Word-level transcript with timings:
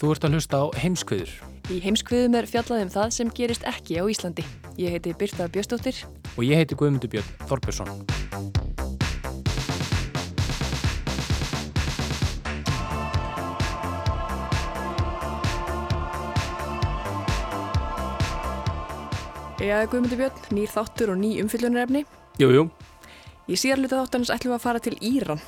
Þú 0.00 0.14
ert 0.14 0.24
að 0.24 0.36
hlusta 0.36 0.60
á 0.64 0.66
heimskviður 0.80 1.32
Í 1.70 1.76
heimskviðum 1.84 2.38
er 2.38 2.46
fjallað 2.50 2.86
um 2.86 2.92
það 2.94 3.10
sem 3.14 3.28
gerist 3.36 3.66
ekki 3.68 4.00
á 4.00 4.04
Íslandi. 4.10 4.42
Ég 4.80 4.96
heiti 4.96 5.12
Birta 5.14 5.46
Bjöstóttir. 5.52 6.00
og 6.36 6.42
ég 6.42 6.56
heiti 6.56 6.74
Guðmundur 6.74 7.12
Björn 7.12 7.28
Þorbjörnsson. 7.46 7.90
Eða 19.60 19.86
Guðmundur 19.92 20.18
Björn, 20.24 20.44
nýr 20.56 20.70
þáttur 20.72 21.12
og 21.12 21.20
ný 21.20 21.36
umfyllunarefni. 21.44 22.06
Jú, 22.40 22.48
jú, 22.50 22.70
Í 23.50 23.56
síðarluta 23.58 24.00
þáttanins 24.00 24.30
ætlum 24.32 24.54
við 24.54 24.56
að 24.56 24.64
fara 24.64 24.80
til 24.82 24.96
Íran. 25.02 25.40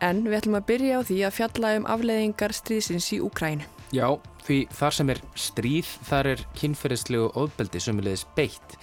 En 0.00 0.22
við 0.24 0.38
ætlum 0.38 0.56
að 0.56 0.66
byrja 0.70 0.96
á 0.96 1.00
því 1.04 1.18
að 1.28 1.36
fjalla 1.36 1.74
um 1.76 1.86
afleðingar 1.92 2.54
stríðsins 2.56 3.10
í 3.12 3.20
Úkrænu. 3.20 3.66
já, 3.92 4.06
því 4.46 4.58
þar 4.72 4.96
sem 4.96 5.12
er 5.12 5.20
stríð, 5.34 5.90
þar 6.08 6.26
er 6.32 6.42
kynferðislegu 6.56 7.28
ofbeldi 7.36 7.82
sömulegis 7.82 8.24
beitt. 8.36 8.76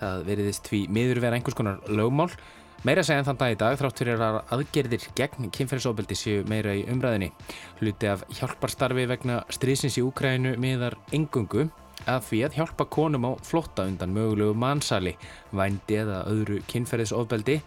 Það 0.00 0.24
veriðist 0.30 0.70
því 0.70 0.80
miður 0.88 1.20
vera 1.22 1.38
einhvers 1.38 1.58
konar 1.58 1.82
lögmál. 1.86 2.30
Meira 2.82 3.04
segja 3.06 3.22
en 3.22 3.28
þann 3.28 3.38
dag 3.38 3.52
í 3.52 3.58
dag 3.60 3.76
þrátt 3.78 4.00
fyrir 4.00 4.22
að 4.26 4.38
aðgerðir 4.56 5.04
gegn 5.18 5.50
kynferðisofbeldi 5.54 6.16
séu 6.18 6.46
meira 6.50 6.72
í 6.74 6.82
umræðinni. 6.90 7.28
Hluti 7.78 8.08
af 8.10 8.24
hjálparstarfi 8.34 9.04
vegna 9.06 9.42
stríðsins 9.54 10.00
í 10.00 10.02
Úkrænu 10.02 10.56
miðar 10.58 10.96
engungu 11.14 11.68
að 12.10 12.24
því 12.30 12.40
að 12.48 12.56
hjálpa 12.58 12.88
konum 12.90 13.28
á 13.28 13.32
flotta 13.46 13.84
undan 13.86 14.16
mögulegu 14.16 14.56
mannsali, 14.58 15.14
vændi 15.54 16.00
eða 16.02 16.24
öðru 16.32 16.58
kynferðisofbeldi 16.72 17.60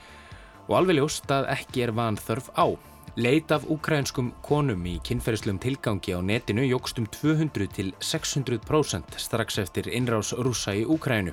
og 0.65 0.75
alveg 0.81 0.99
ljóst 0.99 1.31
að 1.31 1.47
ekki 1.53 1.85
er 1.85 1.95
vanþörf 1.95 2.51
á. 2.59 2.94
Leit 3.15 3.51
af 3.55 3.63
úkrænskum 3.71 4.33
konum 4.43 4.81
í 4.91 4.97
kynferðislegum 5.07 5.61
tilgangi 5.63 6.11
á 6.11 6.19
netinu 6.19 6.65
jógst 6.67 6.97
um 6.99 7.05
200 7.07 7.69
til 7.71 7.93
600% 8.03 9.15
strax 9.23 9.59
eftir 9.61 9.87
innrás 9.87 10.33
rúsa 10.35 10.73
í 10.75 10.83
Úkrænu. 10.83 11.31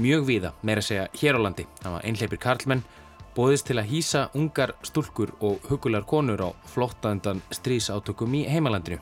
Mjög 0.00 0.24
víða, 0.24 0.54
meira 0.62 0.80
segja 0.80 1.04
hér 1.20 1.36
á 1.36 1.40
landi. 1.44 1.66
Það 1.82 1.92
var 1.98 2.08
einhleipir 2.08 2.40
karlmenn, 2.40 2.82
bóðist 3.36 3.68
til 3.68 3.76
að 3.76 3.90
hýsa 3.92 4.24
ungar 4.32 4.72
stúlkur 4.80 5.36
og 5.44 5.60
hugular 5.68 6.08
konur 6.08 6.40
á 6.40 6.50
flotta 6.64 7.12
undan 7.12 7.44
stríðsátökum 7.52 8.32
í 8.32 8.46
heimalandinu. 8.48 8.96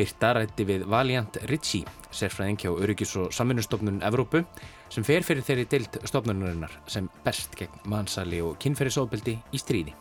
Birta 0.00 0.32
rætti 0.32 0.64
við 0.64 0.88
Valiant 0.88 1.36
Ritchie, 1.52 1.84
sérfræðing 2.08 2.64
hjá 2.64 2.72
Öryggis 2.72 3.12
og 3.20 3.34
Samvinnustofnun 3.36 4.00
Evrópu, 4.08 4.46
sem 4.88 5.04
fer 5.04 5.20
fyrir 5.20 5.44
þeirri 5.44 5.68
deilt 5.68 6.00
stofnunarinnar 6.00 6.80
sem 6.88 7.12
best 7.26 7.60
gegn 7.60 7.90
mannsali 7.92 8.40
og 8.40 8.56
kynferðisofbeldi 8.56 9.36
í 9.52 9.60
stríði. 9.60 10.00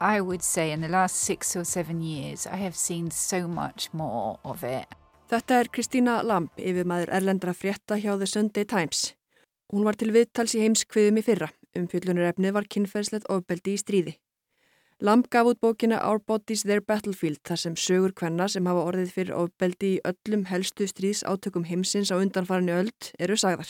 I 0.00 0.20
would 0.20 0.42
say 0.42 0.72
in 0.72 0.82
the 0.82 0.88
last 0.88 1.16
six 1.16 1.56
or 1.56 1.64
seven 1.64 2.02
years, 2.02 2.46
I 2.46 2.56
have 2.56 2.76
seen 2.76 3.10
so 3.10 3.48
much 3.48 3.88
more 3.92 4.38
of 4.44 4.62
it. 4.62 4.86
Þetta 5.30 5.60
er 5.62 5.70
Kristína 5.72 6.18
Lamb, 6.22 6.50
yfirmaður 6.60 7.10
erlendra 7.16 7.54
frétta 7.56 7.96
hjá 7.98 8.12
The 8.18 8.28
Sunday 8.28 8.64
Times. 8.68 9.14
Hún 9.72 9.88
var 9.88 9.96
til 9.96 10.12
viðtals 10.12 10.54
í 10.54 10.60
heimskviðum 10.62 11.18
í 11.18 11.24
fyrra. 11.26 11.48
Umfjöllunarefnið 11.76 12.54
var 12.54 12.68
kynferðslegt 12.70 13.26
ofbeldi 13.32 13.74
í 13.74 13.80
stríði. 13.80 14.14
Lamb 15.00 15.26
gaf 15.32 15.48
út 15.48 15.60
bókina 15.64 15.98
Our 16.04 16.20
Bodies 16.20 16.62
Their 16.62 16.84
Battlefield 16.84 17.40
þar 17.44 17.62
sem 17.64 17.74
sögur 17.76 18.14
kvenna 18.16 18.46
sem 18.52 18.68
hafa 18.68 18.84
orðið 18.92 19.16
fyrir 19.16 19.40
ofbeldi 19.40 19.96
í 19.96 20.00
öllum 20.08 20.46
helstu 20.52 20.86
stríðsátökum 20.92 21.66
heimsins 21.68 22.12
á 22.12 22.20
undanfarinu 22.20 22.78
öld 22.84 23.10
eru 23.18 23.36
sagðar. 23.36 23.68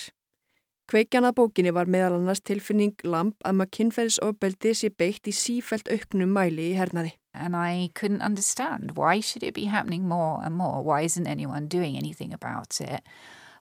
Kveikjan 0.87 1.27
að 1.27 1.41
bókinni 1.41 1.73
var 1.75 1.89
meðal 1.91 2.21
annars 2.21 2.39
tilfinning 2.47 2.95
Lamb 3.03 3.35
að 3.43 3.57
maður 3.59 3.73
kynferðisofbeldi 3.75 4.75
sé 4.79 4.91
beitt 4.95 5.27
í 5.27 5.33
sífælt 5.35 5.89
auknum 5.91 6.31
mæli 6.31 6.69
í 6.71 6.77
hernaði. 6.79 7.17
And 7.35 7.59
I 7.59 7.91
couldn't 7.99 8.23
understand 8.23 8.95
why 8.97 9.21
should 9.21 9.43
it 9.43 9.55
be 9.55 9.67
happening 9.67 10.07
more 10.07 10.39
and 10.45 10.55
more? 10.55 10.85
Why 10.87 11.03
isn't 11.03 11.27
anyone 11.27 11.67
doing 11.67 11.97
anything 11.99 12.33
about 12.33 12.81
it? 12.81 13.03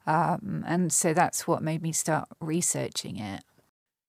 Um, 0.06 0.64
and 0.68 0.94
so 0.94 1.14
that's 1.14 1.48
what 1.48 1.64
made 1.64 1.82
me 1.82 1.92
start 1.94 2.30
researching 2.40 3.18
it. 3.18 3.42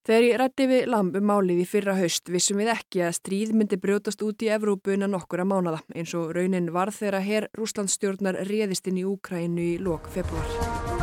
Þegar 0.06 0.22
ég 0.22 0.36
rætti 0.38 0.66
við 0.70 0.84
Lamb 0.92 1.16
um 1.18 1.24
málið 1.26 1.64
í 1.64 1.66
fyrra 1.66 1.96
haust 1.96 2.28
vissum 2.30 2.60
við 2.60 2.68
ekki 2.76 3.00
að 3.02 3.16
stríð 3.16 3.56
myndi 3.56 3.80
brjótast 3.80 4.20
út 4.22 4.44
í 4.44 4.52
Evrópu 4.54 4.92
innan 4.94 5.16
nokkura 5.16 5.48
mánada 5.48 5.80
eins 5.96 6.12
og 6.14 6.36
raunin 6.36 6.68
var 6.76 6.92
þegar 6.94 7.24
herr 7.26 7.48
Rúslandsstjórnar 7.58 8.44
réðist 8.46 8.86
inn 8.92 9.00
í 9.00 9.08
Úkrænu 9.08 9.66
í 9.72 9.74
lok 9.82 10.06
februar. 10.12 10.95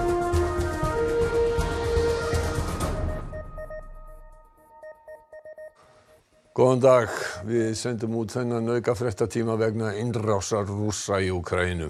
Góðan 6.54 6.82
dag, 6.84 7.14
við 7.50 7.72
sendum 7.74 8.14
út 8.20 8.30
þennan 8.30 8.68
auka 8.76 8.94
fréttatíma 8.94 9.56
vegna 9.58 9.88
innrásar 9.98 10.68
rússa 10.70 11.18
í 11.18 11.32
Úkrænu. 11.34 11.88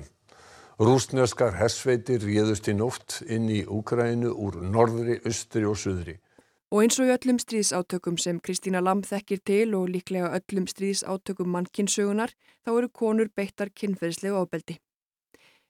Rúsneskar 0.80 1.58
hersveitir 1.60 2.24
réðust 2.24 2.70
í 2.72 2.76
nótt 2.78 3.18
inn 3.28 3.50
í 3.52 3.66
Úkrænu 3.68 4.32
úr 4.32 4.62
norðri, 4.64 5.18
austri 5.28 5.66
og 5.68 5.76
suðri. 5.82 6.16
Og 6.72 6.86
eins 6.86 6.96
og 6.96 7.10
í 7.10 7.12
öllum 7.12 7.42
stríðsátökum 7.44 8.16
sem 8.24 8.40
Kristína 8.40 8.80
Lamb 8.80 9.04
þekkir 9.10 9.42
til 9.44 9.76
og 9.76 9.92
líklega 9.92 10.30
öllum 10.40 10.70
stríðsátökum 10.72 11.52
mannkinsögunar 11.58 12.32
þá 12.64 12.72
eru 12.78 12.92
konur 13.02 13.34
beittar 13.36 13.68
kynferðislegu 13.76 14.40
ofbeldi. 14.46 14.78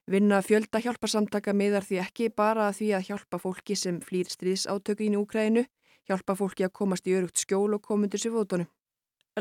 Vinna 0.05 0.43
fjölda 0.45 0.83
hjálparsamtaka 0.85 1.57
miðar 1.57 1.89
því 1.89 2.03
ekki 2.05 2.29
bara 2.29 2.69
að 2.69 2.77
því 2.83 2.93
að 2.93 3.09
hjálpa 3.09 3.41
fólki 3.41 3.73
sem 3.73 3.97
flýr 4.05 4.29
stríðsátökin 4.29 5.17
í 5.17 5.23
Úkrænu, 5.25 5.65
hjálpa 6.05 6.37
fólki 6.37 6.69
að 6.69 6.75
komast 6.77 7.09
í 7.09 7.17
örugt 7.17 7.41
skjól 7.41 7.73
og 7.73 7.81
komundur 7.81 8.21
sér 8.21 8.37
fótunum. 8.37 8.69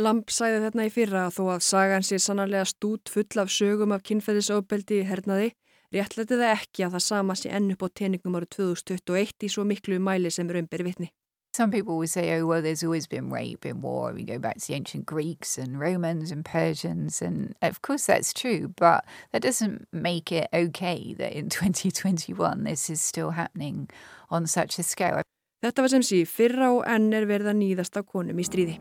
Lamb 0.00 0.30
sæði 0.32 0.62
þetta 0.62 0.84
í 0.88 0.90
fyrra 0.92 1.22
að 1.26 1.34
þó 1.36 1.42
að 1.52 1.64
sagan 1.66 2.04
sé 2.06 2.16
sannarlega 2.22 2.64
stút 2.70 3.10
full 3.12 3.42
af 3.42 3.50
sögum 3.52 3.92
af 3.92 4.04
kynferðisofbeldi 4.08 5.02
í 5.02 5.08
hernaði, 5.08 5.50
réttlæti 5.92 6.38
það 6.40 6.52
ekki 6.54 6.86
að 6.86 6.94
það 6.94 7.04
sama 7.06 7.36
sé 7.36 7.50
enn 7.52 7.74
upp 7.74 7.84
á 7.84 7.88
teningum 8.00 8.38
árið 8.38 8.54
2021 8.56 9.44
í 9.44 9.50
svo 9.52 9.66
miklu 9.68 9.98
mæli 10.00 10.32
sem 10.32 10.48
raunberi 10.48 10.86
vitni. 10.86 11.10
Some 11.54 11.70
people 11.70 11.98
will 11.98 12.08
say, 12.08 12.32
oh, 12.38 12.46
well, 12.46 12.62
there's 12.62 12.82
always 12.82 13.06
been 13.06 13.28
rape 13.28 13.66
in 13.66 13.82
war. 13.82 14.14
We 14.14 14.24
go 14.24 14.38
back 14.38 14.56
to 14.56 14.66
the 14.66 14.72
ancient 14.72 15.04
Greeks 15.04 15.58
and 15.58 15.78
Romans 15.78 16.30
and 16.30 16.46
Persians. 16.46 17.20
And 17.20 17.54
of 17.60 17.82
course, 17.82 18.06
that's 18.06 18.32
true. 18.32 18.72
But 18.74 19.04
that 19.32 19.42
doesn't 19.42 19.86
make 19.92 20.32
it 20.32 20.48
okay 20.54 21.12
that 21.18 21.34
in 21.34 21.50
2021 21.50 22.64
this 22.64 22.88
is 22.88 23.02
still 23.02 23.32
happening 23.32 23.90
on 24.30 24.46
such 24.46 24.78
a 24.78 24.82
scale. 24.82 25.20
Þetta 25.62 25.84
var 25.84 25.92
sem 25.92 26.02
sé 26.02 26.24
fyrra 26.24 26.72
og 26.72 26.88
enn 26.88 27.12
er 27.12 27.28
verið 27.28 27.52
að 27.52 27.60
nýðast 27.60 28.00
á 28.00 28.02
konum 28.02 28.40
í 28.40 28.48
stríði. 28.48 28.80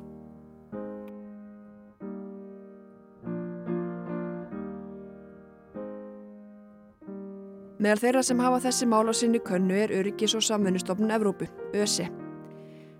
Meðal 7.81 7.97
þeirra 7.97 8.21
sem 8.21 8.41
hafa 8.43 8.59
þessi 8.61 8.85
mál 8.85 9.07
á 9.09 9.13
sinni 9.17 9.39
könnu 9.41 9.73
er 9.73 9.89
Öryggis 9.89 10.35
og 10.37 10.43
samfunnustofnun 10.45 11.09
Evrópu, 11.15 11.47
ÖSE. 11.73 12.03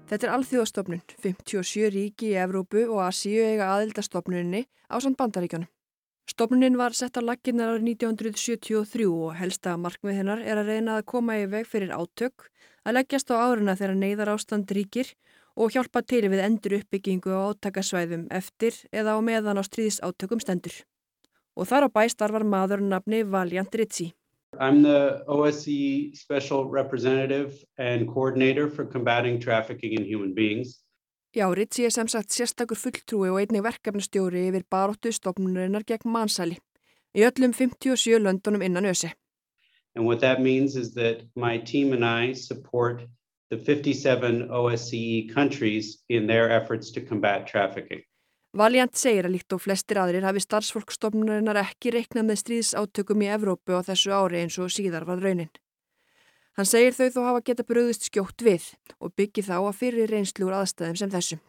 Þetta 0.10 0.26
er 0.26 0.32
alþjóðastofnun, 0.34 1.04
57 1.22 1.92
ríki 1.94 2.32
í 2.32 2.40
Evrópu 2.42 2.88
og 2.88 3.04
Asíu 3.06 3.44
eiga 3.46 3.68
aðildastofnuninni 3.76 4.64
á 4.90 4.98
samt 4.98 5.20
bandaríkjónum. 5.20 5.70
Stofnunin 6.26 6.80
var 6.82 6.98
sett 6.98 7.14
á 7.14 7.22
laginnar 7.22 7.76
árið 7.76 7.92
1973 7.92 9.06
og 9.06 9.36
helsta 9.38 9.76
markmið 9.78 10.18
hennar 10.18 10.42
er 10.42 10.58
að 10.58 10.72
reyna 10.74 10.96
að 10.98 11.06
koma 11.14 11.36
í 11.38 11.44
veg 11.52 11.70
fyrir 11.70 11.94
átök, 11.94 12.48
að 12.82 12.98
leggjast 12.98 13.30
á 13.30 13.38
áruna 13.38 13.76
þegar 13.78 14.00
neyðar 14.02 14.32
ástand 14.34 14.74
ríkir 14.74 15.12
og 15.62 15.76
hjálpa 15.76 16.02
til 16.02 16.24
við 16.26 16.42
endur 16.48 16.80
uppbyggingu 16.80 17.30
á 17.30 17.54
átakasvæðum 17.54 18.26
eftir 18.34 18.82
eða 18.90 19.14
á 19.14 19.20
meðan 19.22 19.62
á 19.62 19.64
stríðsátökum 19.70 20.42
stendur. 20.42 20.74
Og 21.54 21.70
þar 21.70 21.86
á 21.86 21.90
bæ 21.94 22.10
starfar 22.10 22.48
maður 22.48 22.82
nafni 22.82 23.22
Valiant 23.22 23.78
Ritchie. 23.78 24.16
I'm 24.62 24.84
the 24.84 25.24
OSCE 25.28 26.16
Special 26.16 26.70
Representative 26.70 27.66
and 27.80 28.08
Coordinator 28.08 28.70
for 28.70 28.86
Combating 28.86 29.40
Trafficking 29.40 29.94
in 29.94 30.06
Human 30.06 30.36
Beings. 30.36 30.84
Já, 31.36 31.50
Ritchie 31.50 31.86
er 31.86 31.90
sem 31.90 32.08
sagt 32.08 32.30
sérstakur 32.30 32.78
fulltrúi 32.78 33.32
og 33.32 33.40
einnig 33.42 33.64
verkefnastjóri 33.66 34.44
yfir 34.52 34.68
baróttu 34.70 35.10
stopnurinnar 35.16 35.88
gegn 35.90 36.12
mannsæli 36.14 36.60
í 37.18 37.26
öllum 37.26 37.56
57 37.58 38.22
löndunum 38.22 38.62
innan 38.62 38.86
ösi. 38.86 39.10
And 39.96 40.06
what 40.06 40.22
that 40.22 40.44
means 40.44 40.76
is 40.76 40.94
that 40.94 41.26
my 41.36 41.58
team 41.58 41.94
and 41.94 42.06
I 42.06 42.34
support 42.34 43.02
the 43.50 43.58
57 43.58 44.48
OSCE 44.52 45.34
countries 45.34 46.04
in 46.08 46.28
their 46.28 46.52
efforts 46.52 46.92
to 46.92 47.02
combat 47.02 47.48
trafficking. 47.48 48.04
Valiant 48.52 48.92
segir 49.00 49.24
að 49.24 49.38
líkt 49.38 49.54
og 49.56 49.62
flestir 49.64 49.96
aðrir 50.02 50.26
hafi 50.28 50.42
starfsfólkstofnunarinnar 50.44 51.62
ekki 51.62 51.94
reiknað 51.96 52.26
með 52.28 52.40
stríðsátökum 52.42 53.22
í 53.24 53.30
Evrópu 53.32 53.78
á 53.80 53.82
þessu 53.88 54.12
ári 54.12 54.42
eins 54.42 54.58
og 54.60 54.74
síðar 54.76 55.06
var 55.08 55.24
raunin. 55.24 55.52
Hann 56.60 56.68
segir 56.68 56.92
þau 56.92 57.08
þó 57.16 57.22
hafa 57.30 57.44
geta 57.48 57.64
bröðist 57.64 58.10
skjótt 58.10 58.44
við 58.44 58.66
og 59.00 59.14
byggi 59.16 59.46
þá 59.48 59.56
að 59.62 59.78
fyrir 59.80 60.12
reynslu 60.12 60.50
úr 60.50 60.58
aðstæðum 60.60 61.00
sem 61.00 61.14
þessum. 61.14 61.40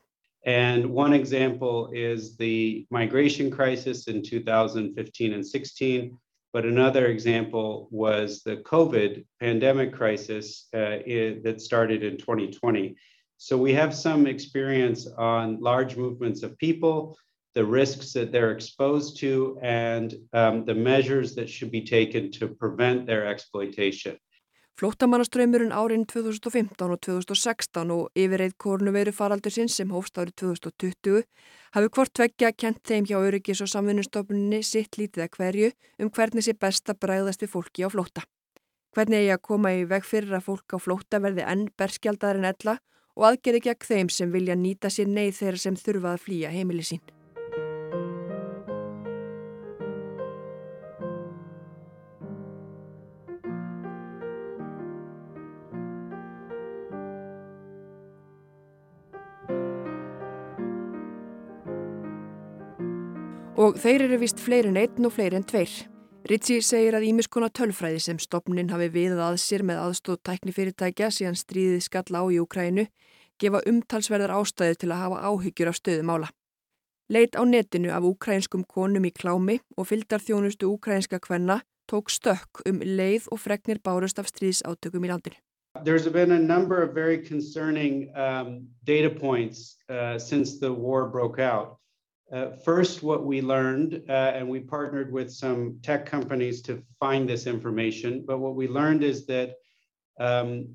And 0.47 0.87
one 0.87 1.13
example 1.13 1.91
is 1.93 2.37
the 2.37 2.87
migration 2.91 3.51
crisis 3.51 4.07
in 4.07 4.23
2015 4.23 5.35
and 5.35 5.45
16, 5.45 6.17
but 6.53 6.65
another 6.65 7.07
example 7.07 7.89
was 7.91 8.43
the 8.45 8.59
COVID 8.63 9.25
pandemic 9.41 9.93
crisis 9.93 10.69
uh, 10.73 11.03
that 11.43 11.61
started 11.61 12.05
in 12.05 12.17
2020. 12.17 12.95
So 13.43 13.59
we 13.59 13.73
have 13.75 13.93
some 13.93 14.29
experience 14.29 15.09
on 15.19 15.59
large 15.61 15.97
movements 15.97 16.45
of 16.45 16.57
people, 16.59 17.19
the 17.57 17.65
risks 17.65 18.13
that 18.13 18.31
they're 18.31 18.53
exposed 18.53 19.19
to, 19.19 19.59
and 19.61 20.15
um, 20.33 20.65
the 20.65 20.75
measures 20.75 21.35
that 21.35 21.51
should 21.51 21.73
be 21.73 21.83
taken 21.83 22.31
to 22.39 22.47
prevent 22.47 23.05
their 23.05 23.27
exploitation. 23.27 24.17
Flóttamannaströymurinn 24.79 25.73
árin 25.73 26.07
2015 26.07 26.93
og 26.95 27.01
2016 27.01 27.91
og 27.91 28.15
yfirreið 28.15 28.55
korunveru 28.63 29.13
faraldur 29.13 29.53
sinn 29.53 29.69
sem 29.69 29.91
hófst 29.91 30.23
árið 30.23 30.37
2020 30.45 31.27
hafi 31.75 31.91
hvort 31.99 32.15
tveggja 32.15 32.53
kent 32.55 32.81
þeim 32.87 33.11
hjá 33.11 33.19
öryggis 33.19 33.65
og 33.67 33.73
samvinnustofnunni 33.75 34.63
sitt 34.63 35.01
lítið 35.03 35.27
að 35.27 35.37
hverju 35.41 35.73
um 35.99 36.13
hvernig 36.15 36.47
sé 36.47 36.55
best 36.55 36.95
að 36.95 37.03
bræðast 37.03 37.43
við 37.43 37.53
fólki 37.57 37.83
á 37.83 37.91
flótta. 37.91 38.23
Hvernig 38.95 39.25
eigi 39.25 39.35
að 39.35 39.45
koma 39.51 39.75
í 39.75 39.85
veg 39.91 40.07
fyrir 40.07 40.39
að 40.39 40.47
fólk 40.47 40.79
á 40.79 40.79
flótta 40.87 41.23
verði 41.27 41.51
enn 41.51 41.69
berskjaldar 41.75 42.39
en 42.39 42.51
ella 42.55 42.79
og 43.17 43.27
aðgerði 43.29 43.65
gegn 43.69 43.89
þeim 43.89 44.13
sem 44.13 44.33
vilja 44.33 44.57
nýta 44.57 44.91
sér 44.93 45.11
neyð 45.11 45.35
þeirra 45.41 45.65
sem 45.65 45.77
þurfa 45.77 46.15
að 46.15 46.23
flýja 46.27 46.53
heimili 46.55 46.87
sín. 46.87 47.03
Og 63.63 63.77
þeir 63.79 64.09
eru 64.09 64.17
vist 64.19 64.41
fleiri 64.43 64.73
en 64.73 64.81
einn 64.81 65.07
og 65.07 65.13
fleiri 65.15 65.39
en 65.39 65.47
tveir. 65.47 65.92
Ritchie 66.33 66.63
segir 66.65 66.95
að 66.97 67.05
ímiskona 67.11 67.51
tölfræði 67.53 67.99
sem 68.01 68.19
stopnin 68.23 68.71
hafi 68.73 68.87
viðað 68.95 69.19
að 69.27 69.35
sér 69.43 69.65
með 69.69 69.81
aðstóð 69.83 70.21
tæknifyrirtækja 70.25 71.11
síðan 71.13 71.37
stríðið 71.37 71.83
skall 71.85 72.17
á 72.17 72.23
í 72.33 72.39
Ukrænu 72.41 72.87
gefa 73.43 73.61
umtalsverðar 73.69 74.33
ástæðu 74.39 74.79
til 74.81 74.89
að 74.95 75.03
hafa 75.03 75.19
áhyggjur 75.29 75.69
af 75.69 75.77
stöðumála. 75.77 76.31
Leit 77.13 77.37
á 77.37 77.45
netinu 77.45 77.93
af 77.93 78.07
ukrænskum 78.09 78.65
konum 78.65 79.05
í 79.05 79.13
klámi 79.13 79.59
og 79.77 79.91
fyldar 79.91 80.25
þjónustu 80.25 80.71
ukrænska 80.73 81.21
kvenna 81.21 81.59
tók 81.93 82.09
stökk 82.09 82.65
um 82.65 82.81
leið 82.81 83.29
og 83.29 83.43
fregnir 83.45 83.83
bárust 83.85 84.17
af 84.17 84.33
stríðsátökum 84.33 85.05
í 85.05 85.13
landinu. 85.13 85.37
There's 85.85 86.09
been 86.09 86.33
a 86.33 86.41
number 86.41 86.81
of 86.81 86.95
very 86.95 87.19
concerning 87.21 88.09
um, 88.17 88.73
data 88.85 89.11
points 89.11 89.77
uh, 89.91 90.17
since 90.17 90.57
the 90.57 90.73
war 90.73 91.11
broke 91.13 91.39
out. 91.39 91.77
Uh, 92.33 92.51
first, 92.65 93.03
what 93.03 93.27
we 93.27 93.43
learned, 93.43 94.03
uh, 94.09 94.33
and 94.35 94.49
we 94.49 94.59
partnered 94.59 95.13
with 95.13 95.31
some 95.31 95.79
tech 95.83 96.07
companies 96.07 96.63
to 96.63 96.83
find 96.99 97.29
this 97.29 97.47
information, 97.47 98.25
but 98.27 98.39
what 98.39 98.55
we 98.55 98.67
learned 98.67 99.05
is 99.05 99.27
that 99.27 99.57
um, 100.19 100.67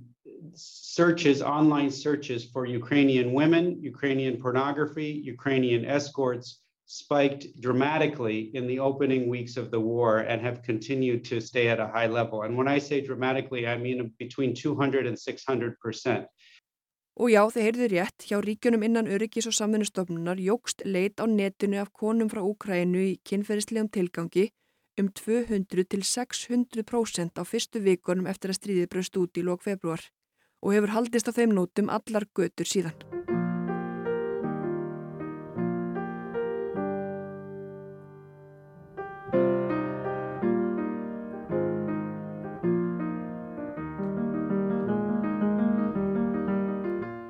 searches, 0.53 1.41
online 1.41 1.89
searches 1.89 2.45
for 2.45 2.67
Ukrainian 2.67 3.33
women, 3.33 3.81
Ukrainian 3.81 4.39
pornography, 4.39 5.21
Ukrainian 5.25 5.83
escorts 5.83 6.61
spiked 6.85 7.59
dramatically 7.59 8.51
in 8.55 8.67
the 8.67 8.79
opening 8.79 9.27
weeks 9.27 9.57
of 9.57 9.71
the 9.71 9.79
war 9.79 10.19
and 10.19 10.41
have 10.41 10.61
continued 10.61 11.25
to 11.25 11.41
stay 11.41 11.67
at 11.69 11.79
a 11.79 11.87
high 11.87 12.07
level. 12.07 12.43
And 12.43 12.55
when 12.55 12.67
I 12.67 12.77
say 12.77 13.01
dramatically, 13.01 13.67
I 13.67 13.77
mean 13.77 14.13
between 14.19 14.53
200 14.53 15.05
and 15.05 15.17
600 15.17 15.79
percent. 15.79 16.27
Og 17.17 17.31
já, 17.33 17.41
þið 17.49 17.63
heyrðu 17.65 17.87
rétt, 17.95 18.25
hjá 18.29 18.37
ríkjunum 18.45 18.83
innan 18.85 19.07
öryggis 19.09 19.47
og 19.49 19.55
samvinnustofnunar 19.57 20.37
jógst 20.37 20.83
leit 20.85 21.17
á 21.17 21.25
netinu 21.25 21.79
af 21.81 21.89
konum 21.89 22.29
frá 22.29 22.43
Úkrænu 22.45 23.01
í 23.01 23.15
kynferðislegum 23.25 23.89
tilgangi 23.89 24.51
um 25.01 25.09
200 25.09 25.89
til 25.89 26.03
600 26.05 26.85
prósent 26.85 27.41
á 27.41 27.43
fyrstu 27.45 27.81
vikunum 27.81 28.29
eftir 28.29 28.53
að 28.53 28.59
stríðið 28.61 28.91
bröst 28.93 29.17
út 29.17 29.37
í 29.37 29.45
lók 29.45 29.65
februar 29.65 30.05
og 30.61 30.77
hefur 30.77 30.93
haldist 30.93 31.29
á 31.29 31.33
þeim 31.33 31.57
nótum 31.57 31.89
allar 31.89 32.29
götur 32.37 32.69
síðan. 32.69 33.36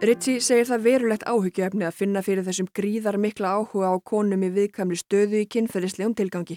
Ritchie 0.07 0.39
segir 0.39 0.63
það 0.69 0.83
verulegt 0.85 1.23
áhyggjuefni 1.27 1.83
að 1.83 1.95
finna 1.97 2.21
fyrir 2.23 2.45
þessum 2.47 2.69
gríðar 2.77 3.17
mikla 3.19 3.49
áhuga 3.57 3.89
á 3.91 3.95
konum 3.99 4.45
í 4.45 4.49
viðkamli 4.55 4.95
stöðu 4.95 5.41
í 5.41 5.47
kynferðislegum 5.51 6.13
tilgangi. 6.15 6.55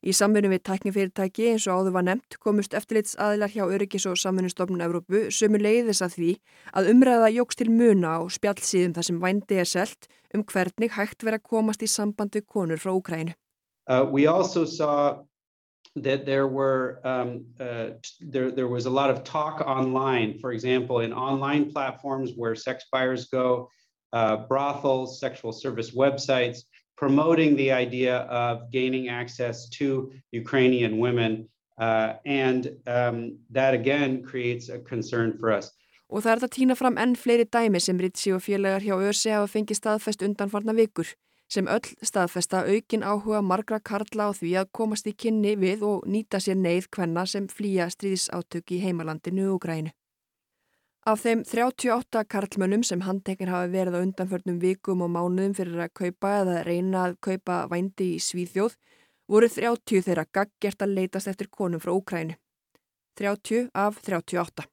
Í 0.00 0.14
samfunum 0.16 0.54
við 0.54 0.62
tæknifyrirtæki 0.64 1.50
eins 1.50 1.66
og 1.68 1.82
áður 1.82 1.94
var 1.98 2.06
nefnt 2.06 2.38
komust 2.40 2.72
eftirlits 2.78 3.12
aðilar 3.20 3.52
hjá 3.52 3.66
Öryggis 3.66 4.08
og 4.08 4.16
samfunnustofnun 4.22 4.86
Evrópu 4.86 5.26
sömu 5.28 5.60
leiðis 5.60 6.00
að 6.00 6.16
því 6.16 6.30
að 6.80 6.90
umræða 6.94 7.28
jóks 7.34 7.60
til 7.60 7.68
muna 7.68 8.16
á 8.16 8.20
spjallsíðum 8.24 8.96
þar 8.96 9.08
sem 9.10 9.20
vændi 9.26 9.60
er 9.60 9.68
selt 9.68 10.08
um 10.32 10.48
hvernig 10.48 10.96
hægt 10.96 11.28
vera 11.28 11.36
að 11.36 11.48
komast 11.52 11.84
í 11.84 11.92
samband 11.92 12.40
við 12.40 12.48
konur 12.48 12.80
frá 12.80 12.94
Úkrænu. 12.96 13.36
Uh, 13.84 14.08
that 15.96 16.26
there 16.26 16.46
were 16.46 17.00
um, 17.04 17.46
uh, 17.58 17.88
there 18.20 18.50
there 18.50 18.68
was 18.68 18.86
a 18.86 18.90
lot 18.90 19.10
of 19.10 19.24
talk 19.24 19.60
online. 19.60 20.38
For 20.38 20.52
example, 20.52 21.00
in 21.00 21.12
online 21.12 21.72
platforms 21.72 22.32
where 22.36 22.54
sex 22.54 22.84
buyers 22.92 23.26
go, 23.26 23.70
uh, 24.12 24.36
brothels, 24.48 25.18
sexual 25.18 25.52
service 25.52 25.92
websites, 25.92 26.58
promoting 26.96 27.56
the 27.56 27.72
idea 27.72 28.18
of 28.18 28.70
gaining 28.70 29.08
access 29.08 29.68
to 29.70 30.12
Ukrainian 30.32 30.98
women, 30.98 31.48
uh, 31.78 32.14
and 32.26 32.76
um, 32.86 33.38
that 33.50 33.72
again 33.74 34.22
creates 34.22 34.68
a 34.68 34.78
concern 34.78 35.38
for 35.38 35.52
us. 35.52 35.72
Og 36.08 36.22
það 36.22 36.32
er 36.36 36.40
það 36.44 36.52
týna 36.54 36.74
fram 36.78 36.98
enn 37.02 37.16
fleiri 37.18 37.44
dæmi 37.50 37.80
sem 37.82 37.98
Ritsi 37.98 38.30
og 38.30 38.44
félagar 38.44 38.84
hjá 38.84 38.94
ÖSE 38.94 39.32
hafa 39.34 39.48
fengið 39.50 39.80
staðfest 39.80 40.22
undanfarna 40.22 40.76
vikur 40.76 41.08
sem 41.52 41.68
öll 41.70 41.92
staðfesta 42.02 42.64
aukin 42.66 43.04
áhuga 43.06 43.42
margra 43.42 43.78
karla 43.80 44.28
á 44.28 44.30
því 44.34 44.50
að 44.60 44.72
komast 44.78 45.06
í 45.06 45.14
kynni 45.14 45.54
við 45.60 45.84
og 45.86 46.08
nýta 46.10 46.40
sér 46.42 46.58
neyð 46.58 46.88
hvenna 46.96 47.26
sem 47.26 47.46
flýja 47.48 47.86
stríðsátök 47.92 48.74
í 48.74 48.82
heimalandinu 48.82 49.52
og 49.54 49.62
grænu. 49.62 49.94
Af 51.06 51.22
þeim 51.22 51.44
38 51.46 52.24
karlmönnum 52.26 52.82
sem 52.82 53.04
handtekir 53.06 53.52
hafa 53.52 53.70
verið 53.70 53.94
á 53.94 54.02
undanförnum 54.02 54.58
vikum 54.58 55.04
og 55.06 55.12
mánuðum 55.14 55.54
fyrir 55.54 55.84
að 55.84 55.92
kaupa 56.00 56.32
eða 56.40 56.62
reyna 56.66 57.04
að 57.06 57.18
kaupa 57.22 57.60
vændi 57.70 58.16
í 58.16 58.22
Svíþjóð 58.22 58.74
voru 59.30 59.50
30 59.50 60.02
þeirra 60.02 60.26
gaggjert 60.34 60.82
að 60.82 60.96
leitast 60.98 61.30
eftir 61.30 61.46
konum 61.46 61.82
frá 61.82 61.94
Úkrænu. 61.94 62.34
30 63.22 63.70
af 63.72 64.02
38. 64.02 64.66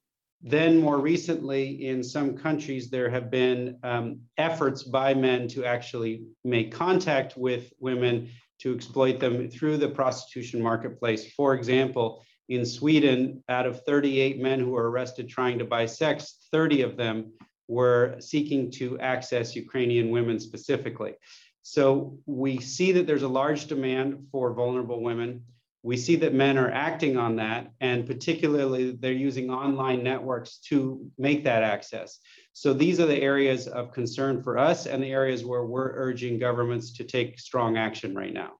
Then, 0.45 0.77
more 0.77 0.99
recently, 0.99 1.87
in 1.87 2.03
some 2.03 2.37
countries, 2.37 2.89
there 2.89 3.09
have 3.09 3.31
been 3.31 3.77
um, 3.81 4.19
efforts 4.37 4.83
by 4.83 5.13
men 5.13 5.47
to 5.49 5.63
actually 5.63 6.25
make 6.43 6.69
contact 6.69 7.37
with 7.37 7.71
women 7.79 8.29
to 8.59 8.75
exploit 8.75 9.21
them 9.21 9.49
through 9.49 9.77
the 9.77 9.87
prostitution 9.87 10.61
marketplace. 10.61 11.31
For 11.31 11.53
example, 11.53 12.25
in 12.49 12.65
Sweden, 12.65 13.41
out 13.47 13.65
of 13.65 13.85
38 13.85 14.41
men 14.41 14.59
who 14.59 14.71
were 14.71 14.91
arrested 14.91 15.29
trying 15.29 15.59
to 15.59 15.65
buy 15.65 15.85
sex, 15.85 16.47
30 16.51 16.81
of 16.81 16.97
them 16.97 17.31
were 17.69 18.17
seeking 18.19 18.69
to 18.71 18.99
access 18.99 19.55
Ukrainian 19.55 20.11
women 20.11 20.41
specifically. 20.41 21.13
So 21.61 22.17
we 22.25 22.59
see 22.59 22.91
that 22.91 23.07
there's 23.07 23.23
a 23.23 23.27
large 23.29 23.67
demand 23.67 24.27
for 24.29 24.53
vulnerable 24.53 25.01
women 25.01 25.43
we 25.83 25.97
see 25.97 26.15
that 26.15 26.33
men 26.33 26.57
are 26.57 26.71
acting 26.71 27.17
on 27.17 27.35
that, 27.35 27.71
and 27.81 28.07
particularly 28.07 28.91
they're 28.91 29.11
using 29.11 29.49
online 29.51 30.01
networks 30.01 30.57
to 30.69 31.05
make 31.17 31.43
that 31.43 31.61
access. 31.61 32.19
So 32.53 32.73
these 32.73 33.01
are 33.01 33.05
the 33.05 33.21
areas 33.21 33.67
of 33.67 33.91
concern 33.91 34.41
for 34.41 34.57
us 34.57 34.85
and 34.85 35.03
the 35.03 35.11
areas 35.11 35.43
where 35.43 35.65
we're 35.65 35.91
urging 35.95 36.39
governments 36.39 36.93
to 36.93 37.03
take 37.03 37.37
strong 37.37 37.77
action 37.77 38.15
right 38.15 38.33
now. 38.33 38.51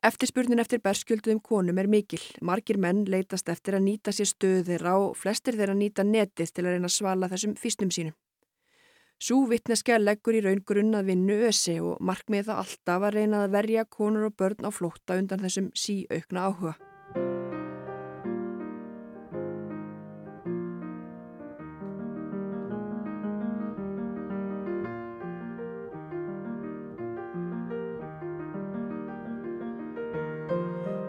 Eftirspurnin 0.00 0.62
eftir 0.62 0.80
berskjölduðum 0.80 1.42
konum 1.44 1.78
er 1.78 1.86
mikil. 1.86 2.22
Margir 2.40 2.78
menn 2.80 3.04
leitast 3.04 3.50
eftir 3.52 3.76
að 3.76 3.84
nýta 3.84 4.14
sér 4.16 4.30
stöðu 4.30 4.62
þeirra 4.70 4.94
og 4.96 5.18
flestir 5.20 5.58
þeirra 5.60 5.74
nýta 5.76 6.06
netið 6.08 6.54
til 6.54 6.64
að 6.64 6.72
reyna 6.72 6.88
að 6.88 6.94
svala 6.94 7.28
þessum 7.28 7.52
fýstum 7.60 7.92
sínum. 7.92 8.16
Sú 9.20 9.42
vittneska 9.44 9.98
leggur 10.00 10.38
í 10.38 10.40
raun 10.40 10.62
grunn 10.64 10.96
að 10.96 11.10
vinnu 11.10 11.34
ösi 11.44 11.74
og 11.84 11.98
markmið 12.00 12.46
það 12.46 12.60
alltaf 12.62 13.02
að 13.04 13.16
reyna 13.18 13.42
að 13.44 13.50
verja 13.52 13.82
konur 13.84 14.30
og 14.30 14.36
börn 14.40 14.64
á 14.64 14.70
flótta 14.72 15.18
undan 15.20 15.42
þessum 15.44 15.66
síaukna 15.76 16.46
áhuga. 16.48 16.72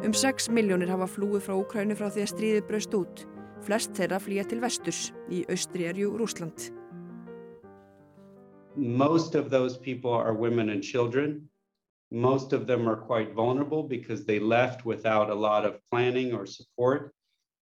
Um 0.04 0.12
6 0.12 0.52
miljónir 0.52 0.92
hafa 0.92 1.08
flúið 1.08 1.48
frá 1.48 1.56
Úkrænu 1.56 1.96
frá 1.96 2.12
því 2.12 2.28
að 2.28 2.32
stríðið 2.36 2.68
braust 2.68 3.00
út. 3.00 3.26
Flest 3.64 3.96
þeirra 3.96 4.20
flýja 4.20 4.44
til 4.52 4.60
vesturs. 4.60 5.14
Í 5.32 5.46
austri 5.48 5.88
er 5.88 6.04
jú 6.04 6.12
Rúsland. 6.20 6.81
Most 8.82 9.36
of 9.36 9.52
those 9.52 9.78
people 9.78 10.12
are 10.12 10.34
women 10.34 10.70
and 10.70 10.82
children. 10.82 11.48
Most 12.10 12.52
of 12.52 12.66
them 12.66 12.90
are 12.90 12.96
quite 12.96 13.32
vulnerable 13.32 13.84
because 13.84 14.26
they 14.26 14.40
left 14.40 14.86
without 14.86 15.30
a 15.30 15.36
lot 15.36 15.66
of 15.66 15.80
planning 15.92 16.34
or 16.34 16.48
support. 16.48 17.14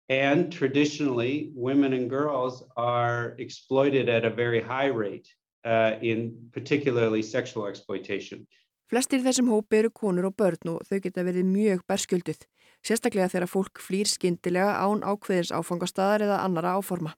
And 0.08 0.50
traditionally, 0.50 1.52
women 1.54 1.92
and 1.92 2.08
girls 2.08 2.64
are 2.78 3.34
exploited 3.38 4.08
at 4.08 4.24
a 4.24 4.30
very 4.30 4.62
high 4.62 4.86
rate, 4.86 5.28
uh, 5.66 5.96
in 6.00 6.48
particularly 6.50 7.20
sexual 7.20 7.66
exploitation. 7.66 8.46
Flestir 8.88 9.20
þessum 9.20 9.52
hópi 9.52 9.82
eru 9.82 9.90
konur 9.92 10.30
og 10.30 10.36
börn 10.40 10.72
og 10.72 10.80
þau 10.88 10.98
geta 11.00 11.24
verið 11.28 11.44
mjög 11.44 11.84
berskjölduð, 11.88 12.40
sérstaklega 12.80 13.28
þegar 13.28 13.52
fólk 13.52 13.84
flýr 13.84 14.08
skindilega 14.08 14.80
án 14.80 15.04
ákveðins 15.04 15.52
áfangastadar 15.52 16.24
eða 16.24 16.40
annara 16.40 16.72
áforma. 16.80 17.12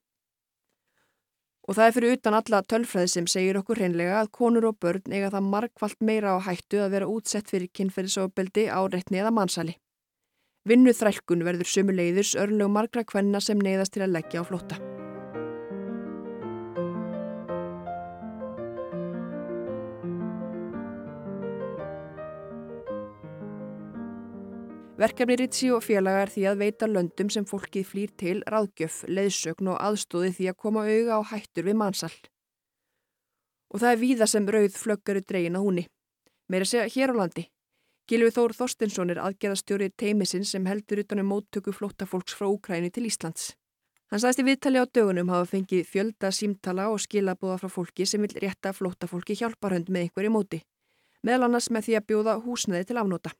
Og 1.64 1.78
það 1.78 1.86
er 1.86 1.94
fyrir 1.96 2.16
utan 2.18 2.36
alla 2.36 2.60
tölfræði 2.68 3.10
sem 3.14 3.28
segir 3.30 3.56
okkur 3.56 3.80
hreinlega 3.80 4.18
að 4.20 4.32
konur 4.36 4.68
og 4.68 4.76
börn 4.84 5.06
eiga 5.08 5.30
það 5.32 5.48
margfalt 5.48 6.00
meira 6.04 6.36
á 6.36 6.38
hættu 6.44 6.82
að 6.84 6.92
vera 6.98 7.08
útsett 7.08 7.48
fyrir 7.48 7.72
kynferðisofbeldi, 7.72 8.68
áreitni 8.68 9.22
eða 9.22 9.32
mannsæli. 9.32 9.78
Vinnu 10.68 10.92
þrælkun 10.96 11.44
verður 11.44 11.68
sumuleiðurs 11.68 12.34
örlög 12.40 12.72
margra 12.72 13.04
kvenna 13.04 13.40
sem 13.40 13.60
neyðast 13.60 13.96
til 13.96 14.04
að 14.04 14.18
leggja 14.18 14.44
á 14.44 14.48
flótta. 14.48 14.93
Verkefni 25.04 25.34
Ritsi 25.36 25.66
og 25.68 25.82
félaga 25.84 26.22
er 26.24 26.30
því 26.32 26.42
að 26.48 26.60
veita 26.62 26.86
löndum 26.88 27.28
sem 27.28 27.44
fólkið 27.44 27.82
flýr 27.84 28.12
til 28.16 28.38
ráðgjöf, 28.48 29.02
leiðsögn 29.04 29.68
og 29.74 29.82
aðstóði 29.84 30.30
því 30.38 30.46
að 30.48 30.56
koma 30.62 30.84
auga 30.88 31.18
á 31.20 31.28
hættur 31.28 31.66
við 31.66 31.76
mannsal. 31.76 32.14
Og 33.74 33.82
það 33.82 33.90
er 33.90 34.00
víða 34.00 34.28
sem 34.32 34.48
rauð 34.48 34.78
flöggaru 34.80 35.22
dregin 35.28 35.58
að 35.60 35.66
húnni. 35.66 35.84
Meira 36.48 36.70
segja 36.70 36.86
hér 36.94 37.12
á 37.12 37.20
landi. 37.20 37.44
Gilvi 38.08 38.32
Þór 38.32 38.56
Þorstinsson 38.56 39.12
er 39.12 39.20
aðgerðastjóri 39.26 39.90
teimisinn 39.92 40.48
sem 40.48 40.72
heldur 40.72 41.04
utanum 41.04 41.28
móttöku 41.34 41.76
flóttafólks 41.76 42.40
frá 42.40 42.48
Úkræni 42.48 42.88
til 42.88 43.04
Íslands. 43.10 43.52
Hann 44.08 44.24
sagðist 44.24 44.40
í 44.40 44.48
viðtali 44.48 44.80
á 44.80 44.88
dögunum 44.88 45.36
hafa 45.36 45.52
fengið 45.52 45.84
fjölda 45.90 46.32
símtala 46.32 46.88
og 46.88 47.04
skilabúða 47.04 47.60
frá 47.60 47.76
fólki 47.76 48.08
sem 48.08 48.24
vil 48.24 48.32
rétta 48.40 48.72
flóttafólki 48.72 49.36
hjálparhönd 49.36 49.92
með 49.92 50.08
einhverju 50.08 50.32
móti. 50.32 50.64
Meðal 51.20 51.50
annars 51.50 51.68
með 51.68 51.90
því 51.90 52.00
að 52.00 52.06
bjóða 52.08 52.40
húsnaði 52.44 52.88
til 52.88 53.02
afnóta. 53.04 53.36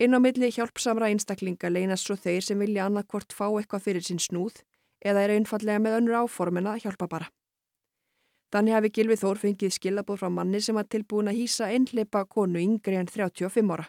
Inn 0.00 0.16
á 0.16 0.18
milli 0.18 0.48
hjálpsamra 0.48 1.10
einstaklinga 1.12 1.68
leynast 1.68 2.08
svo 2.08 2.16
þeir 2.16 2.44
sem 2.44 2.62
vilja 2.62 2.86
annarkvort 2.88 3.34
fá 3.36 3.44
eitthvað 3.50 3.84
fyrir 3.84 4.06
sín 4.06 4.20
snúð 4.22 4.62
eða 5.04 5.26
er 5.26 5.34
einfallega 5.34 5.82
með 5.82 5.96
önnur 5.98 6.22
áformin 6.22 6.70
að 6.70 6.86
hjálpa 6.86 7.08
bara. 7.08 7.28
Þannig 8.50 8.74
hafi 8.74 8.90
Gilvi 8.96 9.16
Þór 9.20 9.38
fengið 9.38 9.74
skilabóð 9.76 10.22
frá 10.22 10.30
manni 10.32 10.60
sem 10.64 10.74
var 10.74 10.88
tilbúin 10.88 11.28
að 11.30 11.42
hýsa 11.42 11.68
einhleipa 11.68 12.24
konu 12.24 12.58
yngri 12.58 12.96
en 12.96 13.10
35 13.12 13.74
ára 13.76 13.86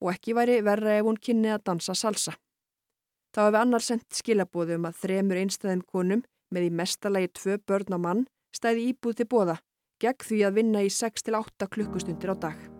og 0.00 0.10
ekki 0.12 0.34
væri 0.36 0.58
verra 0.64 0.96
ef 0.98 1.06
hún 1.06 1.20
kynni 1.20 1.52
að 1.52 1.62
dansa 1.68 1.94
salsa. 1.94 2.34
Þá 3.36 3.40
hefði 3.46 3.60
annar 3.60 3.84
sendt 3.84 4.16
skilabóð 4.16 4.74
um 4.76 4.88
að 4.88 5.00
þremur 5.04 5.40
einstæðum 5.44 5.84
konum 5.86 6.24
með 6.50 6.68
í 6.68 6.74
mestalagi 6.80 7.32
tvö 7.38 7.58
börn 7.68 7.96
á 7.96 7.98
mann 8.00 8.28
stæði 8.56 8.90
íbúð 8.92 9.20
til 9.20 9.28
bóða 9.30 9.58
gegn 10.02 10.28
því 10.28 10.44
að 10.48 10.56
vinna 10.60 10.84
í 10.84 10.92
6-8 10.92 11.70
klukkustundir 11.70 12.34
á 12.34 12.36
dag. 12.48 12.73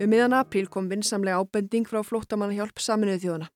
Um 0.00 0.08
miðan 0.08 0.32
apríl 0.32 0.64
kom 0.72 0.86
vinsamlega 0.88 1.36
ábending 1.36 1.84
frá 1.84 2.00
flóttamannahjálp 2.00 2.80
saminuðu 2.80 3.20
þjóðana, 3.20 3.48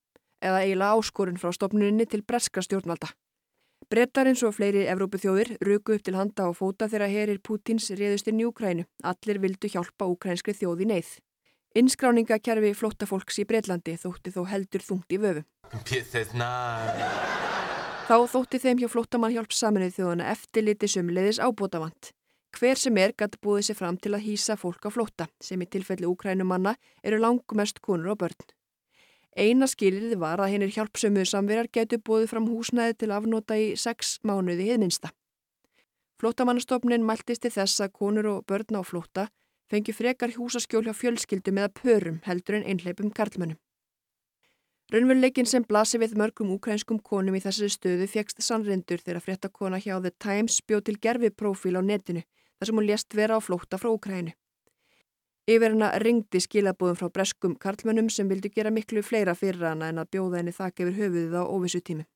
eða 0.45 0.59
eiginlega 0.61 0.97
áskorun 1.01 1.39
frá 1.41 1.53
stopnuninni 1.57 2.05
til 2.05 2.21
breska 2.21 2.61
stjórnvalda. 2.61 3.09
Brettar 3.89 4.29
eins 4.29 4.43
og 4.45 4.53
fleiri 4.57 4.83
Evrópuþjóðir 4.93 5.55
ruku 5.65 5.95
upp 5.97 6.05
til 6.05 6.19
handa 6.19 6.51
og 6.51 6.59
fóta 6.59 6.85
þegar 6.93 7.13
herir 7.13 7.41
Pútins 7.41 7.89
réðust 7.97 8.29
inn 8.29 8.43
í 8.43 8.45
Úkrænu. 8.45 8.85
Allir 9.09 9.41
vildu 9.41 9.71
hjálpa 9.73 10.05
úkrænskri 10.09 10.53
þjóði 10.59 10.89
neyð. 10.91 11.15
Inskráningakerfi 11.81 12.75
flóttafólks 12.77 13.41
í 13.41 13.47
Breitlandi 13.49 13.97
þótti 14.01 14.35
þó 14.37 14.45
heldur 14.51 14.85
þungt 14.85 15.17
í 15.17 15.21
vöfu. 15.25 15.45
Þá 18.05 18.17
þótti 18.35 18.61
þeim 18.61 18.85
hjá 18.85 18.89
flóttamannhjálp 18.93 19.57
saminuðu 19.57 19.97
þjóðana 19.97 20.29
eftirliti 20.37 20.93
sumleiðis 20.93 21.41
ábótavant. 21.41 22.13
Hver 22.55 22.79
sem 22.79 22.99
er 23.03 23.11
gæti 23.19 23.41
búið 23.43 23.65
sér 23.67 23.77
fram 23.81 23.97
til 23.99 24.13
að 24.15 24.29
hýsa 24.29 24.55
fólk 24.55 24.87
á 24.87 24.91
flótta 24.95 25.27
sem 25.43 25.59
í 25.59 25.67
tilfelli 25.67 26.07
úkrænumanna 26.07 26.77
eru 27.03 27.19
langmest 27.19 27.81
konur 27.83 28.13
og 28.13 28.21
börn. 28.21 28.45
Eina 29.35 29.67
skilirði 29.67 30.15
var 30.23 30.39
að 30.39 30.53
hennir 30.53 30.71
hjálpsömuðu 30.71 31.27
samverjar 31.27 31.69
getur 31.75 32.03
búið 32.07 32.29
fram 32.31 32.47
húsnæði 32.47 32.95
til 33.01 33.11
afnóta 33.11 33.59
í 33.59 33.73
sex 33.75 34.21
mánuði 34.23 34.69
hiðminsta. 34.69 35.11
Flóttamannastofnin 36.23 37.03
mæltist 37.03 37.43
til 37.43 37.51
þess 37.51 37.83
að 37.83 37.97
konur 37.99 38.31
og 38.37 38.47
börn 38.47 38.79
á 38.79 38.83
flótta 38.87 39.27
fengi 39.67 39.91
frekar 39.97 40.37
húsaskjól 40.37 40.87
hjá 40.87 40.95
fjölskyldum 40.95 41.59
eða 41.59 41.73
pörum 41.75 42.21
heldur 42.23 42.61
en 42.61 42.69
einhleipum 42.71 43.11
karlmönnum. 43.11 43.59
Raunveruleikin 44.93 45.49
sem 45.51 45.65
blasi 45.67 45.99
við 45.99 46.15
mörgum 46.21 46.55
úkrænskum 46.55 47.03
konum 47.03 47.35
í 47.35 47.43
þessari 47.43 47.73
stöðu 47.73 48.07
fegst 48.07 48.45
sannrindur 48.47 49.03
þegar 49.03 49.25
fréttakona 49.27 49.83
hjá 49.83 49.97
The 49.99 50.15
Times 50.23 50.61
bjóð 50.63 50.85
til 50.87 50.99
gerfi 51.03 51.33
profíl 51.35 51.81
á 51.81 51.83
netinu 51.83 52.23
þar 52.59 52.71
sem 52.71 52.81
hún 52.81 52.89
lést 52.89 53.15
vera 53.15 53.39
á 53.39 53.41
flótta 53.41 53.79
frá 53.81 53.91
Ukrænu. 53.91 54.33
Yfir 55.45 55.75
hana 55.75 55.91
ringdi 56.01 56.41
skilabúðum 56.41 56.97
frá 56.97 57.11
breskum 57.13 57.55
karlmönnum 57.61 58.09
sem 58.09 58.29
vildi 58.29 58.49
gera 58.49 58.71
miklu 58.73 59.03
fleira 59.05 59.35
fyrir 59.37 59.67
hana 59.69 59.91
en 59.93 60.01
að 60.01 60.11
bjóða 60.17 60.41
henni 60.41 60.57
þakka 60.57 60.87
yfir 60.87 60.99
höfuðið 61.03 61.37
á 61.37 61.43
óvissu 61.45 61.81
tími. 61.85 62.07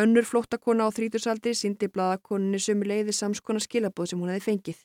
Önnur 0.00 0.28
flóttakona 0.28 0.86
á 0.86 0.88
þrítursaldi 0.92 1.54
síndi 1.56 1.88
bladakoninni 1.88 2.60
sömu 2.60 2.86
leiði 2.86 3.16
samskona 3.16 3.60
skilabúð 3.64 4.12
sem 4.12 4.20
hún 4.20 4.30
hefði 4.34 4.46
fengið. 4.46 4.82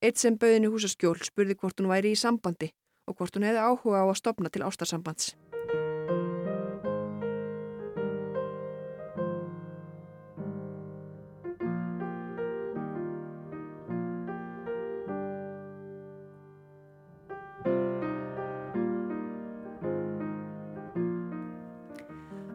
Eitt 0.00 0.20
sem 0.20 0.36
bauðinni 0.40 0.72
húsaskjól 0.72 1.18
spurði 1.28 1.60
hvort 1.60 1.78
hún 1.80 1.92
væri 1.92 2.16
í 2.16 2.18
sambandi 2.18 2.72
og 3.06 3.20
hvort 3.20 3.36
hún 3.36 3.46
hefði 3.46 3.62
áhuga 3.68 4.02
á 4.02 4.06
að 4.08 4.18
stopna 4.20 4.50
til 4.50 4.64
ástarsambands. 4.66 5.34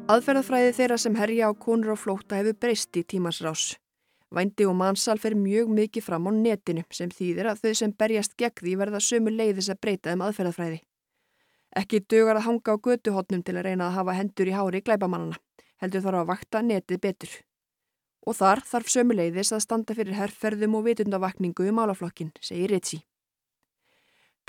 Aðferðafræði 0.09 0.69
þeirra 0.73 0.95
sem 0.97 1.17
herja 1.19 1.47
á 1.47 1.53
konur 1.53 1.91
og 1.93 1.99
flóta 2.01 2.39
hefur 2.39 2.55
breyst 2.57 2.97
í 2.97 3.03
tímansrás. 3.05 3.75
Vændi 4.33 4.65
og 4.65 4.73
mannsal 4.79 5.19
fer 5.21 5.35
mjög 5.37 5.69
mikið 5.69 6.05
fram 6.07 6.25
á 6.25 6.31
netinu 6.33 6.81
sem 6.89 7.11
þýðir 7.13 7.51
að 7.51 7.61
þau 7.61 7.73
sem 7.77 7.93
berjast 7.93 8.33
gegn 8.41 8.57
því 8.57 8.73
verða 8.81 9.03
sömu 9.05 9.35
leiðis 9.35 9.69
að 9.69 9.79
breyta 9.85 10.17
um 10.17 10.25
aðferðafræði. 10.25 10.81
Ekki 11.77 12.01
dögar 12.09 12.41
að 12.41 12.47
hanga 12.47 12.73
á 12.73 12.81
götuhotnum 12.89 13.45
til 13.45 13.57
að 13.59 13.67
reyna 13.69 13.91
að 13.91 13.97
hafa 13.99 14.17
hendur 14.17 14.49
í 14.49 14.57
hári 14.57 14.81
glæbamannana, 14.81 15.37
heldur 15.77 16.01
þarf 16.01 16.23
að 16.23 16.29
vakta 16.33 16.65
netið 16.65 17.05
betur. 17.05 17.39
Og 18.25 18.41
þar 18.41 18.65
þarf 18.65 18.89
sömu 18.89 19.13
leiðis 19.13 19.53
að 19.53 19.65
standa 19.67 19.93
fyrir 19.93 20.17
herrferðum 20.17 20.79
og 20.81 20.87
vitundavakningu 20.89 21.69
um 21.69 21.85
álaflokkin, 21.85 22.33
segir 22.41 22.73
Ritsi. 22.73 23.03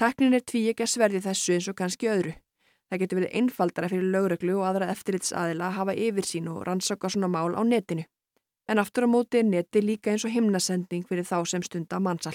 Teknin 0.00 0.40
er 0.40 0.40
tví 0.40 0.70
ekki 0.72 0.88
að 0.88 0.94
sverði 0.96 1.26
þessu 1.28 1.58
eins 1.58 1.68
og 1.68 1.76
kannski 1.76 2.08
öðru. 2.08 2.40
Það 2.90 3.02
getur 3.02 3.20
verið 3.20 3.36
einfaldara 3.40 3.88
fyrir 3.88 4.08
lögreglu 4.10 4.56
og 4.58 4.66
aðra 4.68 4.90
eftirlitsaðila 4.90 5.68
að 5.68 5.76
hafa 5.78 5.96
yfirsýn 6.06 6.48
og 6.50 6.64
rannsaka 6.66 7.10
svona 7.10 7.30
mál 7.30 7.54
á 7.54 7.62
netinu. 7.62 8.04
En 8.68 8.82
aftur 8.82 9.06
á 9.06 9.08
móti 9.10 9.40
er 9.40 9.46
neti 9.46 9.82
líka 9.82 10.10
eins 10.10 10.26
og 10.26 10.34
himnasending 10.34 11.06
fyrir 11.06 11.26
þá 11.26 11.46
sem 11.46 11.62
stunda 11.62 12.02
mannsal. 12.02 12.34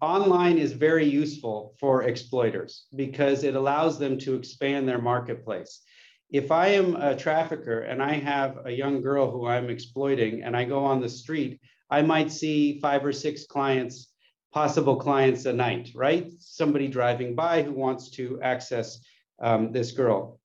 Online 0.00 0.58
is 0.58 0.72
very 0.72 1.06
useful 1.06 1.74
for 1.80 2.04
exploiters 2.04 2.86
because 2.94 3.42
it 3.42 3.56
allows 3.56 3.98
them 3.98 4.18
to 4.18 4.34
expand 4.34 4.86
their 4.88 5.02
marketplace. 5.02 5.82
if 6.30 6.50
I 6.52 6.68
am 6.68 6.96
a 6.96 7.16
trafficker 7.16 7.80
and 7.80 8.02
I 8.02 8.14
have 8.14 8.58
a 8.66 8.70
young 8.70 9.00
girl 9.00 9.30
who 9.30 9.46
I'm 9.46 9.70
exploiting 9.70 10.42
and 10.42 10.56
I 10.56 10.64
go 10.64 10.84
on 10.84 11.00
the 11.00 11.08
street, 11.08 11.60
I 11.90 12.02
might 12.02 12.30
see 12.30 12.80
five 12.80 13.04
or 13.04 13.12
six 13.12 13.46
clients, 13.46 14.12
possible 14.52 14.96
clients 14.96 15.46
a 15.46 15.52
night, 15.52 15.90
right? 15.94 16.30
Somebody 16.38 16.88
driving 16.88 17.34
by 17.34 17.62
who 17.62 17.72
wants 17.72 18.10
to 18.10 18.38
access 18.42 19.00
um, 19.40 19.72
this 19.72 19.92
girl. 19.92 20.40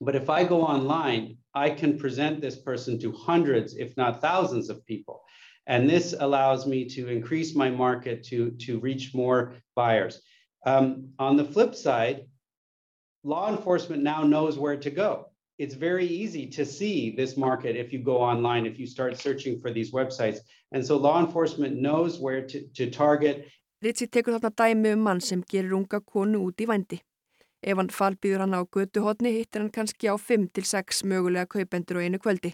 But 0.00 0.16
if 0.16 0.28
I 0.28 0.44
go 0.44 0.62
online, 0.62 1.38
I 1.54 1.70
can 1.70 1.98
present 1.98 2.40
this 2.40 2.56
person 2.56 2.98
to 3.00 3.12
hundreds, 3.12 3.76
if 3.76 3.96
not 3.96 4.20
thousands 4.20 4.68
of 4.68 4.84
people. 4.86 5.22
And 5.66 5.88
this 5.88 6.14
allows 6.18 6.66
me 6.66 6.84
to 6.90 7.08
increase 7.08 7.54
my 7.54 7.70
market 7.70 8.24
to, 8.24 8.50
to 8.50 8.80
reach 8.80 9.14
more 9.14 9.54
buyers. 9.74 10.20
Um, 10.66 11.10
on 11.18 11.36
the 11.36 11.44
flip 11.44 11.74
side, 11.74 12.26
law 13.22 13.48
enforcement 13.50 14.02
now 14.02 14.22
knows 14.22 14.58
where 14.58 14.76
to 14.76 14.90
go. 14.90 15.30
It's 15.56 15.74
very 15.74 16.06
easy 16.06 16.46
to 16.48 16.66
see 16.66 17.14
this 17.16 17.36
market 17.36 17.76
if 17.76 17.92
you 17.92 18.00
go 18.00 18.18
online, 18.18 18.66
if 18.66 18.78
you 18.78 18.86
start 18.86 19.16
searching 19.16 19.60
for 19.60 19.70
these 19.70 19.92
websites. 19.92 20.38
And 20.72 20.84
so 20.84 20.96
law 20.96 21.20
enforcement 21.20 21.80
knows 21.80 22.18
where 22.18 22.42
to, 22.46 22.66
to 22.74 22.90
target. 22.90 23.48
Ritsi 23.84 24.08
tekur 24.08 24.34
þarna 24.34 24.50
dæmi 24.50 24.92
um 24.94 25.02
mann 25.04 25.20
sem 25.20 25.42
gerir 25.44 25.72
unga 25.76 26.00
konu 26.00 26.40
út 26.48 26.60
í 26.60 26.66
vændi. 26.66 26.98
Ef 27.64 27.78
hann 27.80 27.88
falbýður 27.88 28.44
hann 28.44 28.56
á 28.56 28.60
götuhotni 28.76 29.32
hittir 29.38 29.62
hann 29.62 29.72
kannski 29.72 30.10
á 30.12 30.14
5-6 30.20 31.04
mögulega 31.08 31.48
kaupendur 31.48 32.00
á 32.00 32.04
einu 32.04 32.20
kvöldi. 32.20 32.52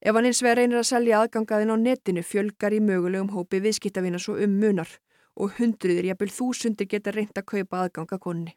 Ef 0.00 0.14
hann 0.16 0.28
eins 0.28 0.40
vegar 0.44 0.62
reynir 0.62 0.80
að 0.80 0.88
selja 0.90 1.20
aðgangaðin 1.20 1.72
á 1.72 1.76
netinu 1.76 2.22
fjölgar 2.24 2.72
í 2.72 2.80
mögulegum 2.80 3.34
hópi 3.36 3.60
viðskiptavina 3.64 4.20
svo 4.20 4.38
um 4.40 4.56
munar 4.60 4.88
og 5.36 5.52
hundruður, 5.58 6.08
jafnvel 6.08 6.32
þúsundir 6.32 6.88
geta 6.88 7.12
reynd 7.12 7.36
að 7.36 7.48
kaupa 7.52 7.82
aðganga 7.84 8.18
konni. 8.18 8.56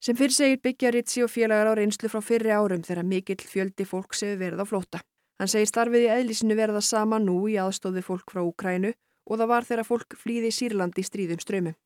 Sem 0.00 0.16
fyrir 0.16 0.32
segir 0.32 0.60
byggja 0.64 0.92
Ritsi 0.92 1.24
og 1.24 1.32
félagar 1.32 1.72
á 1.72 1.74
reynslu 1.76 2.08
frá 2.08 2.22
fyrri 2.24 2.52
árum 2.52 2.84
þegar 2.84 3.04
mikill 3.04 3.44
fjöldi 3.44 3.84
fólk 3.88 4.16
séu 4.16 4.36
verið 4.40 4.60
á 4.60 4.66
flóta. 4.68 5.00
Hann 5.36 5.52
segir 5.52 5.68
starfið 5.68 6.06
í 6.06 6.12
eðlisinu 6.12 6.56
verða 6.56 6.80
sama 6.80 7.18
nú 7.20 7.42
í 7.52 7.56
aðstóði 7.60 8.04
fólk 8.04 8.32
frá 8.32 8.44
Ukrænu 8.44 8.92
og 9.26 9.40
það 9.40 9.50
var 9.52 9.68
þegar 9.68 9.88
fólk 9.88 10.16
flýði 10.16 10.52
Sýrlandi 10.54 11.04
stríðum 11.04 11.40
ströymum. 11.42 11.76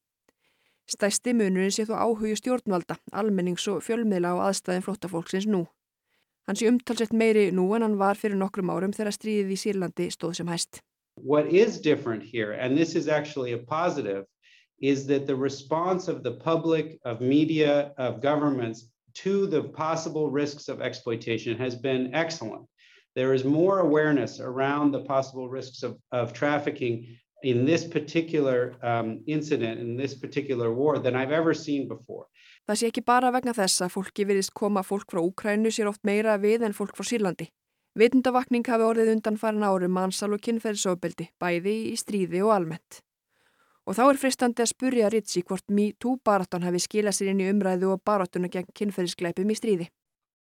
Stæsti 0.90 1.30
munurinn 1.38 1.70
sé 1.70 1.84
þó 1.86 1.94
áhugju 2.02 2.34
stjórnvalda, 2.40 2.96
almennings 3.14 3.68
og 3.70 3.84
fjölmiðla 3.86 4.32
á 4.34 4.50
aðstæðin 4.50 4.82
flóttafólksins 4.82 5.46
nú. 5.46 5.60
Hann 6.48 6.58
sé 6.58 6.66
umtalsett 6.66 7.12
meiri 7.14 7.44
nú 7.54 7.68
en 7.76 7.84
hann 7.86 7.98
var 8.00 8.18
fyrir 8.18 8.40
nokkrum 8.40 8.72
árum 8.74 8.94
þegar 8.96 9.14
stríðið 9.14 9.52
í 9.54 9.58
Sýrlandi 9.62 10.08
stóð 10.10 10.40
sem 10.40 10.50
hæst. 10.50 10.80
What 11.14 11.52
is 11.52 11.78
different 11.80 12.24
here, 12.24 12.52
and 12.52 12.76
this 12.76 12.96
is 12.96 13.06
actually 13.06 13.52
a 13.52 13.58
positive, 13.58 14.24
is 14.80 15.06
that 15.06 15.28
the 15.28 15.36
response 15.36 16.08
of 16.08 16.24
the 16.24 16.32
public, 16.32 16.98
of 17.04 17.20
media, 17.20 17.92
of 17.96 18.20
governments 18.20 18.90
to 19.22 19.46
the 19.46 19.62
possible 19.62 20.28
risks 20.28 20.68
of 20.68 20.80
exploitation 20.80 21.56
has 21.56 21.76
been 21.76 22.12
excellent. 22.14 22.66
There 23.14 23.32
is 23.32 23.44
more 23.44 23.78
awareness 23.78 24.40
around 24.40 24.90
the 24.90 25.04
possible 25.04 25.48
risks 25.48 25.84
of, 25.84 25.98
of 26.10 26.32
trafficking 26.32 27.16
in 27.42 27.64
this 27.64 27.84
particular 27.84 28.74
um, 28.82 29.20
incident, 29.26 29.80
in 29.80 29.96
this 29.96 30.14
particular 30.14 30.72
war, 30.72 30.98
than 30.98 31.16
I've 31.16 31.32
ever 31.32 31.54
seen 31.54 31.88
before. 31.88 32.26
Það 32.68 32.78
sé 32.78 32.90
ekki 32.90 33.02
bara 33.06 33.32
vegna 33.34 33.54
þess 33.56 33.82
að 33.82 33.94
fólki 33.96 34.26
virðist 34.28 34.52
koma 34.54 34.82
fólk 34.86 35.10
frá 35.10 35.22
Úkrænu 35.22 35.72
sér 35.74 35.88
oft 35.90 36.04
meira 36.04 36.36
við 36.38 36.66
en 36.68 36.76
fólk 36.76 36.94
frá 36.98 37.06
Sýrlandi. 37.08 37.48
Vitundavakning 37.98 38.66
hafi 38.70 38.86
orðið 38.86 39.14
undan 39.16 39.38
farin 39.40 39.66
árum 39.66 39.96
mannsal 39.96 40.30
og 40.36 40.42
kynferðsofbeldi, 40.44 41.32
bæði 41.42 41.76
í 41.90 41.96
stríði 41.98 42.44
og 42.44 42.52
almennt. 42.54 43.00
Og 43.88 43.96
þá 43.98 44.04
er 44.06 44.20
fristandi 44.20 44.62
að 44.62 44.70
spurja 44.70 45.08
Ritsi 45.10 45.42
hvort 45.42 45.64
MeToo 45.72 46.20
baráttun 46.22 46.62
hafi 46.62 46.78
skilað 46.84 47.16
sér 47.16 47.32
inn 47.32 47.42
í 47.42 47.48
umræðu 47.50 47.96
og 47.96 48.04
baráttuna 48.06 48.52
gegn 48.52 48.70
kynferðisgleipum 48.78 49.50
í 49.50 49.56
stríði. 49.58 49.88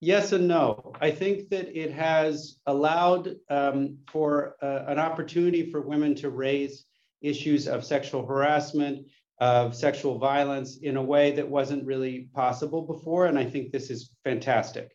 Yes 0.01 0.33
and 0.33 0.47
no. 0.47 0.93
I 1.01 1.11
think 1.11 1.49
that 1.51 1.75
it 1.75 1.91
has 1.91 2.59
allowed 2.67 3.37
um, 3.51 3.99
for 4.13 4.55
uh, 4.63 4.85
an 4.87 4.99
opportunity 4.99 5.71
for 5.71 5.81
women 5.81 6.15
to 6.17 6.31
raise 6.31 6.85
issues 7.21 7.67
of 7.69 7.85
sexual 7.85 8.25
harassment, 8.27 9.07
of 9.41 9.75
sexual 9.75 10.19
violence 10.19 10.79
in 10.79 10.97
a 10.97 11.03
way 11.03 11.33
that 11.33 11.49
wasn't 11.49 11.85
really 11.85 12.29
possible 12.35 12.83
before. 12.83 13.27
And 13.27 13.39
I 13.39 13.45
think 13.45 13.71
this 13.71 13.91
is 13.91 14.11
fantastic. 14.25 14.91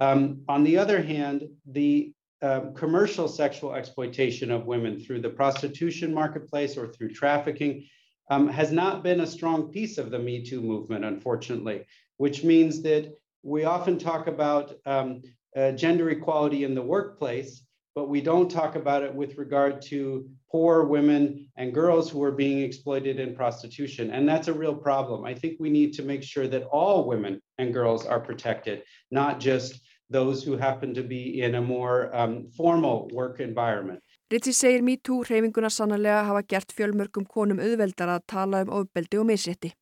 Um, 0.00 0.42
on 0.48 0.64
the 0.64 0.78
other 0.78 1.02
hand, 1.02 1.48
the 1.66 2.12
um, 2.42 2.74
commercial 2.74 3.28
sexual 3.28 3.74
exploitation 3.74 4.50
of 4.50 4.66
women 4.66 5.00
through 5.00 5.22
the 5.22 5.30
prostitution 5.30 6.12
marketplace 6.12 6.76
or 6.76 6.88
through 6.88 7.14
trafficking 7.14 7.86
um, 8.28 8.48
has 8.48 8.72
not 8.72 9.02
been 9.02 9.20
a 9.20 9.26
strong 9.26 9.70
piece 9.70 9.98
of 9.98 10.10
the 10.10 10.18
Me 10.18 10.44
Too 10.44 10.60
movement, 10.60 11.04
unfortunately, 11.04 11.86
which 12.18 12.44
means 12.44 12.82
that 12.82 13.14
we 13.42 13.64
often 13.64 13.98
talk 13.98 14.26
about 14.26 14.74
um, 14.84 15.22
uh, 15.56 15.72
gender 15.72 16.10
equality 16.10 16.64
in 16.64 16.74
the 16.74 16.82
workplace, 16.82 17.62
but 17.94 18.08
we 18.08 18.20
don't 18.20 18.50
talk 18.50 18.74
about 18.74 19.02
it 19.02 19.14
with 19.14 19.38
regard 19.38 19.80
to 19.80 20.28
poor 20.50 20.84
women 20.84 21.48
and 21.56 21.74
girls 21.74 22.10
who 22.10 22.22
are 22.22 22.32
being 22.32 22.60
exploited 22.62 23.18
in 23.18 23.34
prostitution. 23.34 24.10
And 24.10 24.28
that's 24.28 24.48
a 24.48 24.52
real 24.52 24.74
problem. 24.74 25.24
I 25.24 25.34
think 25.34 25.56
we 25.58 25.70
need 25.70 25.92
to 25.94 26.02
make 26.02 26.22
sure 26.22 26.48
that 26.48 26.64
all 26.64 27.06
women 27.06 27.40
and 27.58 27.72
girls 27.72 28.06
are 28.06 28.20
protected, 28.20 28.82
not 29.10 29.40
just 29.40 29.80
those 30.08 30.42
who 30.42 30.56
happen 30.56 30.94
to 30.94 31.02
be 31.02 31.42
in 31.42 31.56
a 31.56 31.60
more 31.60 32.14
um, 32.14 32.48
formal 32.56 33.08
work 33.12 33.40
environment. 33.40 34.00
Ritsi 34.30 34.52
segir 34.54 34.82
MeToo 34.82 35.24
hreyfinguna 35.26 35.70
sannarlega 35.70 36.24
hafa 36.26 36.42
gert 36.42 36.72
fjölmörgum 36.74 37.26
konum 37.30 37.60
auðveldar 37.62 38.10
að 38.14 38.24
tala 38.26 38.62
um 38.64 38.72
ofbeldi 38.80 39.20
og 39.22 39.28
misrétti. 39.28 39.72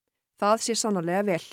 Það 0.41 0.65
sé 0.65 0.77
sannarlega 0.77 1.23
vel. 1.29 1.45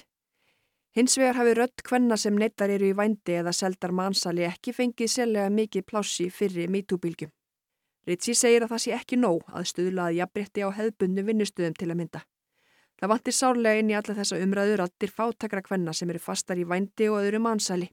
Hins 0.95 1.15
vegar 1.17 1.37
hafi 1.39 1.53
rött 1.55 1.83
hvenna 1.87 2.17
sem 2.19 2.35
neittar 2.35 2.71
eru 2.71 2.89
í 2.91 2.95
vændi 2.95 3.37
eða 3.39 3.53
seldar 3.55 3.93
mannsali 3.95 4.43
ekki 4.43 4.73
fengið 4.75 5.13
sérlega 5.13 5.51
mikið 5.55 5.87
plássi 5.87 6.27
fyrir 6.31 6.71
MeToo-bylgjum. 6.71 7.31
Ritsi 8.09 8.33
segir 8.33 8.63
að 8.65 8.71
það 8.73 8.81
sé 8.81 8.93
ekki 8.97 9.17
nóg 9.19 9.43
að 9.53 9.67
stuðla 9.69 10.07
að 10.09 10.15
jafnbrytti 10.17 10.63
á 10.65 10.69
hefðbundum 10.73 11.27
vinnustöðum 11.27 11.75
til 11.77 11.89
að 11.91 11.99
mynda. 11.99 12.21
Það 12.97 13.11
vantir 13.11 13.35
sárlega 13.37 13.81
inn 13.81 13.91
í 13.91 13.97
alla 13.97 14.15
þessa 14.17 14.39
umræður 14.41 14.81
allir 14.87 15.11
fátakra 15.13 15.61
hvenna 15.67 15.93
sem 15.93 16.09
eru 16.09 16.21
fastar 16.21 16.57
í 16.57 16.65
vændi 16.65 17.09
og 17.13 17.19
öðru 17.21 17.41
mannsali. 17.45 17.91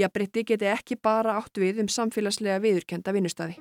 Jafnbrytti 0.00 0.46
geti 0.48 0.70
ekki 0.72 0.96
bara 0.96 1.36
átt 1.36 1.60
við 1.60 1.82
um 1.84 1.90
samfélagslega 1.92 2.62
viðurkenda 2.64 3.12
vinnustöði. 3.12 3.58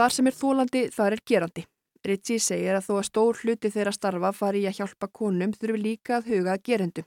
Þar 0.00 0.14
sem 0.14 0.30
er 0.30 0.38
þólandi, 0.38 0.86
þar 0.94 1.18
er 1.18 1.26
gerandi. 1.26 1.66
Ritchie 2.06 2.40
segir 2.40 2.76
að 2.76 2.86
þó 2.86 2.92
að 2.96 3.06
stór 3.10 3.38
hluti 3.42 3.70
þeirra 3.72 3.92
starfa 3.92 4.30
fari 4.32 4.62
í 4.64 4.68
að 4.68 4.78
hjálpa 4.80 5.08
konum 5.12 5.52
þurfi 5.52 5.80
líka 5.80 6.16
að 6.16 6.30
huga 6.32 6.54
að 6.54 6.62
gerendum. 6.68 7.06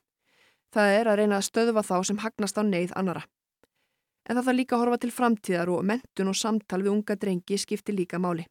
Það 0.73 0.97
er 0.97 1.09
að 1.09 1.17
reyna 1.19 1.39
að 1.39 1.47
stöðva 1.47 1.83
þá 1.85 1.95
sem 2.09 2.19
hagnast 2.21 2.59
á 2.61 2.63
neyð 2.63 2.93
annara. 2.99 3.23
En 4.29 4.37
það 4.37 4.45
þarf 4.45 4.57
líka 4.59 4.75
að 4.75 4.83
horfa 4.83 4.99
til 5.01 5.11
framtíðar 5.13 5.71
og 5.73 5.87
mentun 5.89 6.29
og 6.29 6.37
samtal 6.37 6.81
við 6.83 6.93
unga 6.93 7.17
drengi 7.17 7.57
skiptir 7.57 7.97
líka 7.97 8.21
máli. 8.21 8.45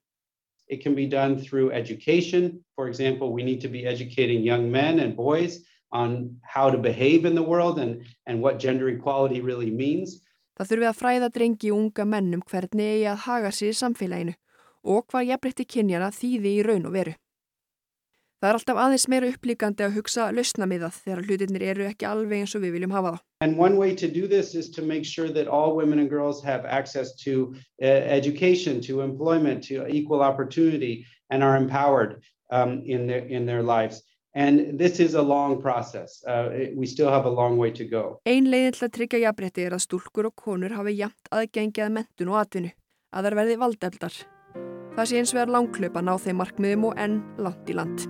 It 0.68 0.83
can 0.83 0.94
be 0.94 1.07
done 1.07 1.38
through 1.38 1.70
education. 1.72 2.64
For 2.74 2.88
example, 2.88 3.33
we 3.33 3.42
need 3.42 3.61
to 3.62 3.68
be 3.68 3.87
educating 3.87 4.42
young 4.42 4.70
men 4.70 4.98
and 4.98 5.14
boys 5.16 5.62
on 5.92 6.40
how 6.42 6.70
to 6.70 6.78
behave 6.78 7.24
in 7.24 7.35
the 7.35 7.42
world 7.42 7.78
and, 7.78 8.02
and 8.26 8.42
what 8.42 8.59
gender 8.59 8.88
equality 8.88 9.40
really 9.40 9.70
means. 9.70 10.18
Það 10.59 10.68
þurfi 10.70 10.87
að 10.90 10.98
fræða 10.98 11.28
drengi 11.33 11.70
unga 11.72 12.05
mennum 12.05 12.42
hvernig 12.50 12.88
eigi 12.96 13.07
að 13.09 13.22
haga 13.26 13.50
sér 13.55 13.72
í 13.72 13.78
samfélaginu 13.78 14.35
og 14.82 15.06
hvað 15.10 15.28
jafnbreytti 15.32 15.68
kynjana 15.76 16.10
þýði 16.14 16.56
í 16.58 16.64
raun 16.66 16.88
og 16.88 16.96
veru. 16.96 17.14
Það 18.42 18.48
er 18.48 18.56
alltaf 18.58 18.78
aðeins 18.82 19.04
meira 19.06 19.26
upplíkandi 19.30 19.84
að 19.86 19.92
hugsa 20.00 20.24
lausnamiðað 20.34 20.96
þegar 21.04 21.20
hlutinir 21.28 21.62
eru 21.62 21.84
ekki 21.86 22.06
alveg 22.08 22.40
eins 22.42 22.56
og 22.58 22.64
við 22.64 22.72
viljum 22.74 22.94
hafa 22.96 23.12
þá. 23.14 23.20
And 23.46 23.56
one 23.56 23.76
way 23.78 23.94
to 23.94 24.08
do 24.10 24.26
this 24.26 24.56
is 24.56 24.68
to 24.70 24.82
make 24.82 25.04
sure 25.06 25.30
that 25.30 25.46
all 25.46 25.76
women 25.76 26.00
and 26.00 26.10
girls 26.10 26.42
have 26.42 26.66
access 26.66 27.14
to 27.22 27.54
uh, 27.80 27.86
education, 27.86 28.80
to 28.80 29.02
employment, 29.02 29.62
to 29.70 29.86
equal 29.86 30.22
opportunity 30.22 31.06
and 31.30 31.44
are 31.44 31.56
empowered 31.56 32.20
um, 32.50 32.82
in, 32.84 33.06
their, 33.06 33.24
in 33.30 33.46
their 33.46 33.62
lives. 33.62 34.02
And 34.34 34.76
this 34.76 34.98
is 34.98 35.14
a 35.14 35.22
long 35.22 35.62
process. 35.62 36.24
Uh, 36.26 36.66
we 36.74 36.86
still 36.86 37.10
have 37.10 37.26
a 37.26 37.30
long 37.30 37.58
way 37.58 37.70
to 37.70 37.84
go. 37.84 38.18
Ein 38.26 38.50
leiðin 38.50 38.74
til 38.74 38.88
að 38.88 38.94
tryggja 38.98 39.24
jafnbreytti 39.28 39.68
er 39.68 39.78
að 39.78 39.86
stúlkur 39.86 40.32
og 40.32 40.34
konur 40.34 40.74
hafi 40.74 40.98
jafnt 40.98 41.30
aðgengi 41.30 41.86
að 41.86 41.98
mentun 42.00 42.34
og 42.34 42.42
atvinnu, 42.42 42.74
að 43.14 43.28
þær 43.28 43.42
verði 43.44 43.58
valdefldar. 43.62 44.22
Það 44.92 45.07
sé 45.09 45.20
eins 45.20 45.31
vegar 45.33 45.48
langklöp 45.48 45.94
að 45.96 46.05
ná 46.05 46.16
þeim 46.20 46.37
markmiðum 46.42 46.90
og 46.90 46.98
enn 47.00 47.22
langt 47.40 47.70
í 47.72 47.76
land. 47.78 48.05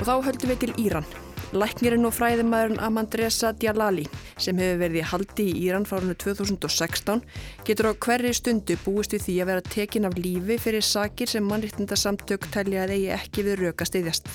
Og 0.00 0.08
þá 0.08 0.16
höldum 0.26 0.50
við 0.50 0.64
til 0.64 0.72
Íran. 0.82 1.06
Læknirinn 1.52 2.08
og 2.08 2.14
fræðimæðurinn 2.16 2.80
Amandresa 2.80 3.50
Djalali 3.52 4.06
sem 4.40 4.56
hefur 4.56 4.78
verið 4.80 5.02
í 5.02 5.08
haldi 5.10 5.44
í 5.50 5.58
Íran 5.66 5.84
frá 5.84 5.98
árunni 5.98 6.14
2016 6.16 7.20
getur 7.68 7.90
á 7.90 8.00
hverri 8.06 8.30
stundu 8.32 8.78
búist 8.86 9.12
við 9.12 9.26
því 9.26 9.34
að 9.42 9.50
vera 9.50 9.64
tekin 9.74 10.08
af 10.08 10.16
lífi 10.16 10.56
fyrir 10.64 10.86
sakir 10.86 11.28
sem 11.28 11.44
mannriktndasamtök 11.44 12.48
telja 12.54 12.86
að 12.86 12.94
eigi 12.96 13.10
ekki 13.18 13.44
við 13.44 13.60
röka 13.66 13.84
stiðjast. 13.84 14.30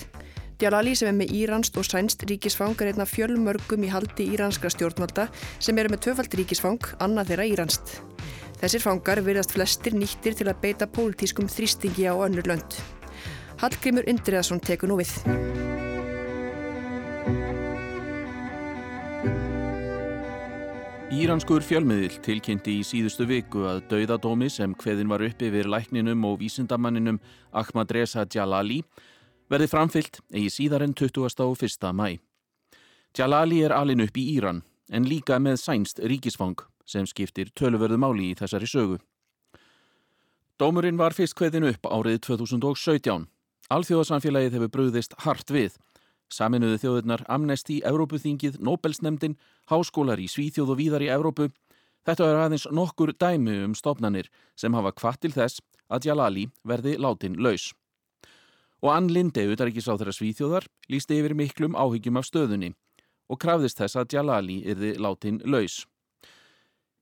Djalali 0.61 0.93
sem 0.97 1.09
er 1.09 1.17
með 1.17 1.33
íranst 1.39 1.79
og 1.81 1.87
sænst 1.89 2.27
ríkisfang 2.29 2.77
er 2.81 2.91
einna 2.91 3.09
fjölmörgum 3.09 3.85
í 3.85 3.89
haldi 3.93 4.29
íranskra 4.35 4.69
stjórnvalda 4.73 5.25
sem 5.57 5.77
eru 5.77 5.93
með 5.93 6.03
tvöfald 6.05 6.37
ríkisfang, 6.37 6.91
annað 7.01 7.33
þeirra 7.33 7.49
íranst. 7.49 7.95
Þessir 8.61 8.85
fangar 8.85 9.23
verðast 9.25 9.57
flestir 9.57 9.97
nýttir 9.97 10.37
til 10.37 10.49
að 10.49 10.61
beita 10.61 10.89
pólitískum 10.89 11.49
þrýstingi 11.49 12.09
á 12.09 12.13
önnur 12.13 12.45
lönd. 12.49 12.77
Hallgrimur 13.61 14.05
Indriðarsson 14.05 14.61
tekur 14.61 14.93
nú 14.93 15.01
við. 15.01 15.13
Íranskur 21.17 21.63
fjölmiðil 21.65 22.19
tilkynnti 22.21 22.75
í 22.77 22.83
síðustu 22.85 23.25
viku 23.25 23.63
að 23.65 23.79
dauðadómi 23.89 24.51
sem 24.53 24.73
hveðin 24.77 25.09
var 25.09 25.23
uppi 25.25 25.47
við 25.49 25.65
lækninum 25.71 26.25
og 26.29 26.37
vísindamanninum 26.43 27.17
Ahmad 27.57 27.89
Reza 27.95 28.25
Jalali 28.29 28.81
verði 29.49 29.69
framfyllt 29.71 30.19
eigi 30.29 30.51
síðar 30.53 30.85
en 30.85 30.93
21. 30.93 31.89
mæ. 31.97 32.19
Jalali 33.17 33.63
er 33.65 33.73
alin 33.73 34.05
upp 34.05 34.19
í 34.19 34.25
Íran 34.35 34.61
en 34.93 35.09
líka 35.09 35.39
með 35.39 35.57
sænst 35.63 36.03
ríkisfang 36.03 36.61
sem 36.85 37.07
skiptir 37.09 37.49
töluverðu 37.55 37.97
máli 37.97 38.31
í 38.31 38.37
þessari 38.37 38.69
sögu. 38.69 38.99
Dómurinn 40.59 41.01
var 41.01 41.17
fyrst 41.17 41.35
hveðin 41.39 41.67
upp 41.71 41.87
árið 41.89 42.21
2017. 42.29 43.27
Alþjóðasamfélagið 43.73 44.59
hefur 44.59 44.73
brúðist 44.75 45.17
hart 45.25 45.51
við 45.51 45.75
Saminuðu 46.33 46.77
þjóðurnar 46.81 47.23
Amnesty, 47.31 47.79
Evrópuþingið, 47.87 48.59
Nobelsnemdin, 48.59 49.37
háskólar 49.71 50.19
í 50.19 50.27
Svíþjóð 50.27 50.73
og 50.73 50.79
víðar 50.79 51.05
í 51.05 51.11
Evrópu. 51.13 51.49
Þetta 52.07 52.27
er 52.27 52.39
aðeins 52.43 52.67
nokkur 52.71 53.13
dæmi 53.15 53.57
um 53.65 53.75
stofnanir 53.75 54.29
sem 54.55 54.75
hafa 54.75 54.93
kvart 54.95 55.21
til 55.23 55.33
þess 55.35 55.61
að 55.87 56.09
Jalali 56.09 56.47
verði 56.67 56.97
látin 56.99 57.37
laus. 57.39 57.73
Og 58.83 58.91
Ann 58.93 59.11
Linde, 59.11 59.47
þeirra 59.47 60.13
Svíþjóðar, 60.13 60.67
lísti 60.91 61.19
yfir 61.19 61.35
miklum 61.35 61.75
áhyggjum 61.75 62.19
af 62.19 62.27
stöðunni 62.27 62.73
og 63.27 63.39
krafðist 63.43 63.79
þess 63.79 63.99
að 63.99 64.17
Jalali 64.17 64.61
yrði 64.67 64.95
látin 64.99 65.41
laus. 65.45 65.85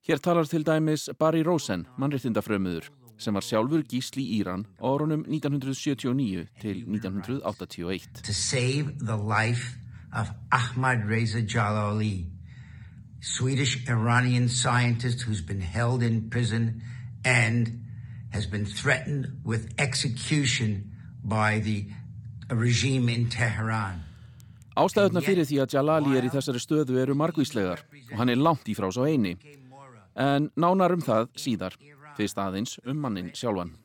Hér 0.06 0.22
talar 0.22 0.46
til 0.46 0.64
dæmis 0.66 1.10
Barry 1.18 1.42
Rosen, 1.44 1.88
mannréttindafrömuður 1.98 2.92
sem 3.18 3.34
var 3.34 3.44
sjálfur 3.46 3.84
gísli 3.88 4.24
í 4.24 4.40
Íran 4.42 4.66
á 4.80 4.86
árunum 4.86 5.26
1979 5.28 6.48
til 6.62 6.84
1981. 6.84 8.24
To 8.24 8.34
save 8.34 9.00
the 9.00 9.18
life 9.18 9.78
of 10.14 10.32
Ahmad 10.52 11.08
Reza 11.10 11.42
Jalali, 11.42 12.26
Swedish-Iranian 13.22 14.50
scientist 14.50 15.26
who's 15.28 15.42
been 15.42 15.62
held 15.62 16.04
in 16.04 16.30
prison 16.30 16.82
and 17.26 17.86
has 18.32 18.46
been 18.48 18.66
threatened 18.66 19.28
with 19.46 19.74
execution 19.78 20.92
by 21.24 21.60
the 21.60 21.86
regime 22.50 23.10
in 23.10 23.30
Tehran. 23.30 24.04
Ástæðuna 24.76 25.22
fyrir 25.24 25.48
því 25.48 25.62
að 25.64 25.74
Jalali 25.78 26.18
er 26.20 26.26
í 26.28 26.32
þessari 26.34 26.60
stöðu 26.60 27.00
eru 27.00 27.16
margvíslegar 27.16 27.86
og 28.12 28.18
hann 28.20 28.30
er 28.30 28.36
langt 28.36 28.68
í 28.68 28.76
frá 28.76 28.90
svo 28.92 29.08
eini. 29.08 29.38
En 30.16 30.50
nánar 30.60 30.92
um 30.96 31.04
það 31.04 31.32
síðar 31.40 31.78
fyrst 32.18 32.40
aðeins 32.42 32.80
um 32.86 32.98
mannin 33.00 33.32
sjálfan. 33.36 33.76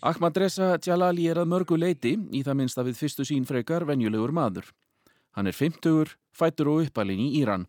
Ahmad 0.00 0.36
Reza 0.40 0.78
Jalali 0.80 1.26
er 1.28 1.42
að 1.42 1.50
mörgu 1.52 1.76
leiti 1.76 2.14
í 2.32 2.40
það 2.40 2.56
minnst 2.56 2.78
að 2.80 2.88
við 2.88 3.00
fyrstu 3.02 3.26
sín 3.28 3.44
frekar 3.44 3.84
venjulegur 3.84 4.32
maður. 4.32 4.70
Hann 5.36 5.50
er 5.50 5.52
50, 5.52 6.14
fættur 6.32 6.70
og 6.72 6.86
uppalinn 6.86 7.20
í 7.20 7.34
Íran. 7.42 7.66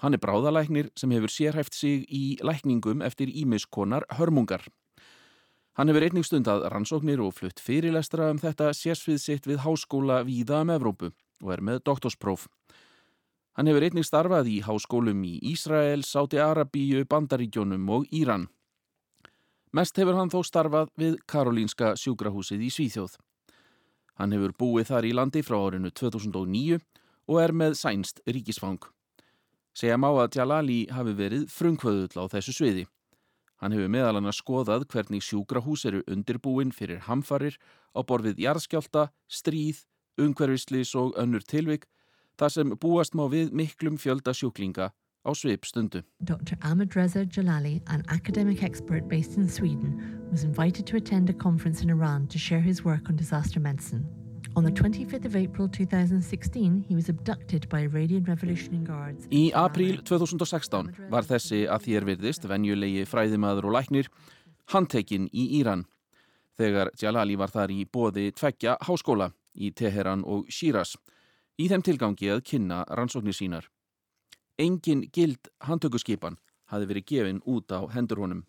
Hann 0.00 0.14
er 0.16 0.22
bráðalæknir 0.22 0.88
sem 0.96 1.12
hefur 1.12 1.32
sérhæft 1.34 1.76
sig 1.76 2.06
í 2.08 2.38
lækningum 2.40 3.02
eftir 3.04 3.28
ímiskonar 3.28 4.06
hörmungar. 4.16 4.64
Hann 5.76 5.92
hefur 5.92 6.08
einnig 6.08 6.26
stundað 6.26 6.64
rannsóknir 6.72 7.20
og 7.22 7.36
flutt 7.36 7.60
fyrirlestra 7.62 8.30
um 8.32 8.40
þetta 8.40 8.72
sérsvið 8.74 9.18
sitt 9.22 9.44
við 9.46 9.60
háskóla 9.66 10.22
víða 10.26 10.64
um 10.64 10.72
Evrópu 10.74 11.12
og 11.42 11.52
er 11.52 11.60
með 11.62 11.84
doktorspróf. 11.86 12.48
Hann 13.58 13.66
hefur 13.66 13.82
einnig 13.82 14.06
starfað 14.06 14.46
í 14.46 14.60
háskólum 14.62 15.24
í 15.26 15.32
Ísrael, 15.50 16.04
Sáti-Arabíu, 16.06 17.00
Bandaríkjónum 17.10 17.88
og 17.90 18.04
Íran. 18.14 18.44
Mest 19.74 19.98
hefur 19.98 20.14
hann 20.14 20.30
þó 20.30 20.44
starfað 20.46 20.92
við 20.94 21.16
Karolínska 21.26 21.96
sjúkrahúsið 21.98 22.62
í 22.62 22.68
Svíþjóð. 22.70 23.16
Hann 24.22 24.36
hefur 24.36 24.54
búið 24.62 24.92
þar 24.92 25.08
í 25.08 25.10
landi 25.18 25.42
frá 25.42 25.58
árinu 25.58 25.90
2009 25.90 26.78
og 27.26 27.40
er 27.42 27.56
með 27.64 27.74
sænst 27.82 28.22
ríkisfang. 28.30 28.78
Segja 29.74 29.98
má 29.98 30.12
að 30.12 30.38
Jalali 30.38 30.78
hafi 30.94 31.18
verið 31.18 31.50
frungkvöðull 31.50 32.14
á 32.14 32.30
þessu 32.30 32.54
sviði. 32.54 32.86
Hann 33.58 33.74
hefur 33.74 33.90
meðal 33.90 34.20
hann 34.20 34.30
að 34.30 34.38
skoðað 34.38 34.86
hvernig 34.94 35.26
sjúkrahús 35.26 35.82
eru 35.90 36.06
undirbúin 36.06 36.70
fyrir 36.70 37.02
hamfarir 37.10 37.58
á 37.90 38.06
borfið 38.06 38.38
jarðskjálta, 38.38 39.08
stríð, 39.26 39.82
umhverfislis 40.14 40.94
og 40.94 41.18
önnur 41.18 41.42
tilvik 41.42 41.90
þar 42.38 42.54
sem 42.54 42.72
búast 42.80 43.16
má 43.18 43.26
við 43.30 43.52
miklum 43.52 43.98
fjölda 43.98 44.34
sjúklinga 44.36 44.92
á 45.26 45.30
svipstundu. 45.34 46.04
Dr. 46.24 46.56
Ahmed 46.62 46.94
Reza 46.96 47.24
Jalali, 47.26 47.82
an 47.88 48.04
academic 48.08 48.62
expert 48.62 49.08
based 49.08 49.36
in 49.36 49.48
Sweden, 49.48 49.98
was 50.30 50.44
invited 50.44 50.86
to 50.86 50.96
attend 50.96 51.28
a 51.30 51.32
conference 51.32 51.82
in 51.82 51.90
Iran 51.90 52.26
to 52.28 52.38
share 52.38 52.60
his 52.60 52.84
work 52.84 53.08
on 53.08 53.16
disaster 53.16 53.60
medicine. 53.60 54.06
On 54.56 54.64
the 54.64 54.70
25th 54.70 55.24
of 55.24 55.36
April 55.36 55.68
2016, 55.68 56.84
he 56.88 56.94
was 56.94 57.08
abducted 57.08 57.68
by 57.68 57.80
Iranian 57.80 58.24
Revolutionary 58.24 58.84
Guards. 58.84 59.26
Í 59.30 59.52
apríl 59.52 60.00
2016 60.02 60.94
var 61.10 61.26
þessi 61.26 61.66
að 61.68 61.84
þér 61.86 62.06
virðist 62.08 62.48
venjulegi 62.48 63.04
fræðimaður 63.06 63.68
og 63.68 63.76
læknir 63.76 64.08
handtekinn 64.72 65.28
í 65.32 65.60
Íran. 65.60 65.84
Þegar 66.58 66.90
Jalali 66.98 67.36
var 67.38 67.52
þar 67.54 67.70
í 67.70 67.84
bóði 67.86 68.32
tveggja 68.34 68.78
háskóla 68.88 69.30
í 69.54 69.70
Teheran 69.70 70.24
og 70.26 70.48
Shiraz 70.50 70.96
í 71.58 71.66
þeim 71.70 71.82
tilgangi 71.82 72.30
að 72.32 72.44
kynna 72.50 72.84
rannsóknir 72.88 73.36
sínar. 73.36 73.66
Engin 74.58 75.04
gild 75.14 75.50
handtökuskipan 75.66 76.38
hafi 76.70 76.88
verið 76.90 77.08
gefin 77.10 77.42
út 77.46 77.72
á 77.74 77.82
hendur 77.94 78.22
honum. 78.22 78.44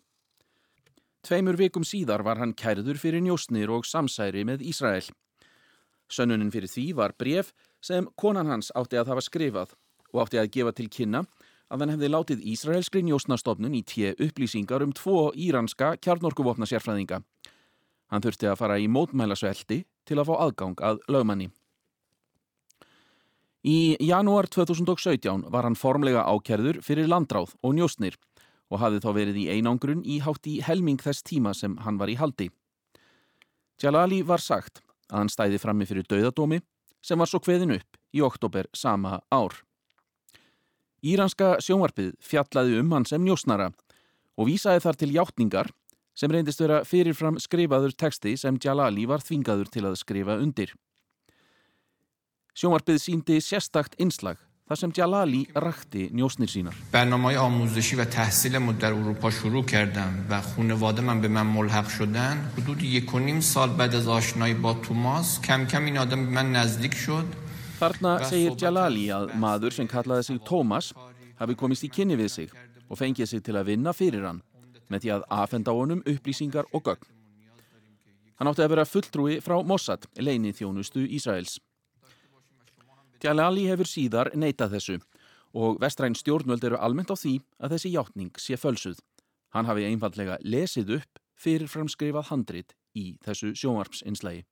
Tveimur 1.26 1.58
vikum 1.60 1.84
síðar 1.84 2.24
var 2.24 2.40
hann 2.40 2.54
kærður 2.56 2.98
fyrir 2.98 3.20
njóstnir 3.20 3.70
og 3.70 3.84
samsæri 3.84 4.44
með 4.48 4.64
Ísrael. 4.70 5.04
Sönnunin 6.10 6.50
fyrir 6.50 6.70
því 6.70 6.86
var 6.96 7.14
bref 7.18 7.52
sem 7.84 8.08
konan 8.16 8.48
hans 8.50 8.72
átti 8.74 8.98
að 8.98 9.12
hafa 9.12 9.24
skrifað 9.26 9.74
og 10.12 10.24
átti 10.24 10.40
að 10.40 10.50
gefa 10.56 10.72
til 10.74 10.88
kynna 10.88 11.24
að 11.70 11.84
hann 11.84 11.92
hefði 11.94 12.10
látið 12.10 12.46
Ísraelskri 12.54 13.04
njóstnastofnun 13.06 13.76
í 13.78 13.84
tje 13.86 14.14
upplýsingar 14.18 14.82
um 14.82 14.94
tvo 14.96 15.30
íranska 15.36 15.94
kjarnorkuvopna 16.02 16.66
sérfræðinga. 16.66 17.20
Hann 18.10 18.24
þurfti 18.24 18.50
að 18.50 18.58
fara 18.58 18.80
í 18.80 18.88
mótmælasveldi 18.90 19.84
til 20.08 20.18
að 20.18 20.32
fá 20.32 20.34
aðgang 20.40 20.82
að 20.82 21.04
lögmanni. 21.06 21.50
Í 23.60 23.96
janúar 24.00 24.48
2017 24.48 25.50
var 25.52 25.66
hann 25.68 25.76
formlega 25.76 26.24
ákerður 26.24 26.78
fyrir 26.80 27.10
landráð 27.12 27.52
og 27.60 27.74
njóstnir 27.76 28.16
og 28.72 28.80
hafði 28.80 29.02
þá 29.04 29.10
verið 29.12 29.40
í 29.42 29.48
einangrun 29.52 30.00
í 30.00 30.20
hátt 30.24 30.48
í 30.48 30.60
helming 30.64 31.00
þess 31.02 31.26
tíma 31.26 31.52
sem 31.52 31.76
hann 31.84 31.98
var 32.00 32.08
í 32.08 32.16
haldi. 32.16 32.48
Jalali 33.82 34.22
var 34.24 34.40
sagt 34.40 34.80
að 35.10 35.18
hann 35.18 35.32
stæði 35.32 35.60
frammi 35.60 35.88
fyrir 35.88 36.08
dauðadómi 36.08 36.62
sem 37.04 37.20
var 37.20 37.28
svo 37.28 37.40
hveðin 37.44 37.76
upp 37.76 38.00
í 38.16 38.24
oktober 38.24 38.68
sama 38.72 39.20
ár. 39.28 39.52
Íranska 41.04 41.58
sjónvarpið 41.60 42.14
fjallaði 42.24 42.80
um 42.80 42.92
hann 42.96 43.08
sem 43.08 43.20
njóstnara 43.24 43.70
og 44.40 44.48
vísaði 44.48 44.84
þar 44.84 45.00
til 45.00 45.12
hjáttningar 45.12 45.72
sem 46.16 46.32
reyndist 46.32 46.60
vera 46.60 46.80
fyrirfram 46.84 47.36
skrifaður 47.40 47.92
texti 47.92 48.38
sem 48.40 48.56
Jalali 48.60 49.04
var 49.08 49.20
þvingaður 49.24 49.68
til 49.72 49.84
að 49.88 50.00
skrifa 50.00 50.40
undir. 50.40 50.72
Sjónvarpið 52.54 52.98
síndi 52.98 53.36
sérstakt 53.44 53.94
einslag 54.02 54.40
þar 54.70 54.78
sem 54.78 54.92
Djalali 54.94 55.40
rakti 55.58 56.08
njósnir 56.14 56.50
sínar. 56.50 56.76
Þarna 67.80 68.12
segir 68.28 68.54
Djalali 68.54 69.06
að 69.14 69.32
maður 69.40 69.74
sem 69.74 69.88
kallaði 69.90 70.28
sig 70.28 70.42
Tómas 70.46 70.92
hafi 71.40 71.56
komist 71.58 71.86
í 71.86 71.90
kynni 71.90 72.18
við 72.20 72.30
sig 72.34 72.52
og 72.90 72.98
fengið 73.00 73.30
sig 73.32 73.42
til 73.46 73.56
að 73.56 73.72
vinna 73.72 73.94
fyrir 73.96 74.26
hann 74.28 74.42
með 74.90 75.02
því 75.06 75.12
að 75.16 75.26
afhenda 75.38 75.74
honum 75.74 76.04
upplýsingar 76.06 76.70
og 76.70 76.84
gögn. 76.86 77.10
Hann 78.38 78.48
átti 78.50 78.64
að 78.64 78.72
vera 78.72 78.86
fulltrúi 78.88 79.40
frá 79.44 79.58
Mossad, 79.66 80.06
leini 80.18 80.54
þjónustu 80.56 81.02
Ísraels. 81.06 81.58
Jalali 83.20 83.66
hefur 83.68 83.88
síðar 83.88 84.30
neitað 84.34 84.76
þessu 84.76 84.98
og 85.52 85.80
vestræn 85.82 86.14
stjórnvöld 86.16 86.64
eru 86.64 86.78
almennt 86.78 87.10
á 87.12 87.16
því 87.18 87.40
að 87.60 87.74
þessi 87.74 87.92
hjáttning 87.94 88.38
sé 88.38 88.56
fölsuð. 88.56 89.00
Hann 89.50 89.66
hafi 89.66 89.84
einfallega 89.88 90.38
lesið 90.42 90.94
upp 91.00 91.20
fyrir 91.34 91.68
framskrifað 91.68 92.30
handrit 92.30 92.74
í 92.94 93.16
þessu 93.24 93.52
sjónvarpsinslægi. 93.58 94.44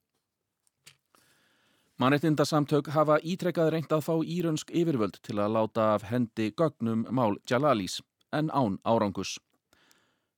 Mannettindasamtök 1.99 2.93
hafa 2.95 3.19
ítrekkað 3.27 3.73
reynd 3.75 3.93
að 3.95 4.05
fá 4.07 4.15
írönsk 4.23 4.71
yfirvöld 4.71 5.19
til 5.27 5.39
að 5.43 5.57
láta 5.57 5.89
af 5.97 6.05
hendi 6.11 6.53
gögnum 6.55 7.07
mál 7.11 7.41
Jalalis 7.51 7.99
en 8.31 8.53
án 8.55 8.79
árangus. 8.85 9.39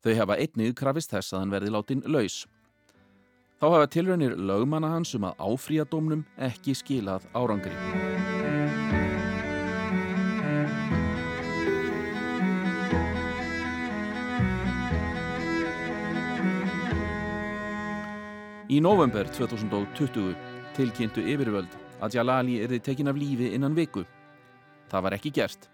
Þau 0.00 0.14
hafa 0.16 0.38
einnið 0.40 0.72
krafist 0.78 1.12
þess 1.12 1.34
að 1.34 1.42
hann 1.42 1.52
verði 1.52 1.74
látin 1.74 2.06
laus. 2.06 2.46
Þá 3.60 3.66
hafa 3.74 3.90
tilraunir 3.92 4.38
lögmanna 4.40 4.94
hans 4.94 5.12
um 5.18 5.28
að 5.28 5.44
áfrýja 5.50 5.84
dómnum 5.84 6.24
ekki 6.40 6.72
skilað 6.78 7.28
árangri. 7.36 7.76
Í 18.70 18.76
november 18.78 19.26
2020 19.26 20.28
tilkynntu 20.76 21.24
yfirvöld 21.26 21.72
að 22.06 22.14
Jalali 22.14 22.60
erði 22.62 22.78
tekin 22.86 23.10
af 23.10 23.16
lífi 23.18 23.48
innan 23.56 23.74
viku. 23.74 24.04
Það 24.86 25.02
var 25.02 25.16
ekki 25.16 25.32
gert. 25.34 25.66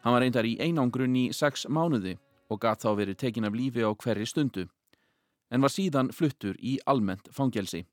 Hann 0.00 0.16
var 0.16 0.24
reyndar 0.24 0.48
í 0.48 0.54
einangrunn 0.56 1.18
í 1.20 1.26
sex 1.36 1.66
mánuði 1.68 2.14
og 2.48 2.62
gatt 2.64 2.80
þá 2.80 2.88
verið 3.02 3.20
tekin 3.20 3.44
af 3.44 3.52
lífi 3.52 3.84
á 3.84 3.92
hverri 3.92 4.24
stundu, 4.24 4.64
en 5.52 5.60
var 5.60 5.76
síðan 5.76 6.08
fluttur 6.08 6.56
í 6.56 6.78
almennt 6.88 7.28
fangelsi. 7.36 7.84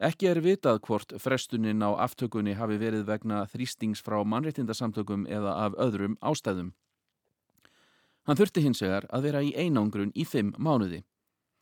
Ekki 0.00 0.32
er 0.32 0.40
vitað 0.40 0.80
hvort 0.88 1.12
frestunin 1.20 1.84
á 1.84 1.92
aftökunni 2.00 2.56
hafi 2.56 2.80
verið 2.80 3.04
vegna 3.04 3.44
þrýstings 3.52 4.00
frá 4.00 4.22
mannréttindasamtökum 4.24 5.28
eða 5.28 5.58
af 5.68 5.76
öðrum 5.76 6.16
ástæðum. 6.24 6.72
Hann 8.24 8.40
þurfti 8.40 8.64
hins 8.64 8.80
vegar 8.80 9.04
að 9.12 9.28
vera 9.28 9.44
í 9.44 9.52
einangrunn 9.52 10.16
í 10.16 10.24
fimm 10.24 10.56
mánuði 10.56 11.04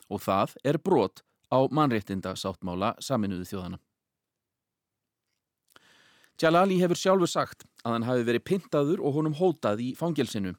og 0.09 0.23
það 0.23 0.55
er 0.62 0.79
brot 0.79 1.25
á 1.53 1.59
mannréttinda 1.73 2.35
sáttmála 2.37 2.95
saminuðu 3.01 3.47
þjóðana. 3.49 3.79
Jalali 6.39 6.79
hefur 6.79 6.99
sjálfur 6.99 7.31
sagt 7.31 7.65
að 7.83 7.97
hann 7.97 8.07
hafi 8.07 8.27
verið 8.29 8.45
pintaður 8.47 9.01
og 9.03 9.17
honum 9.17 9.35
hótað 9.35 9.81
í 9.83 9.89
fangelsinu. 9.99 10.53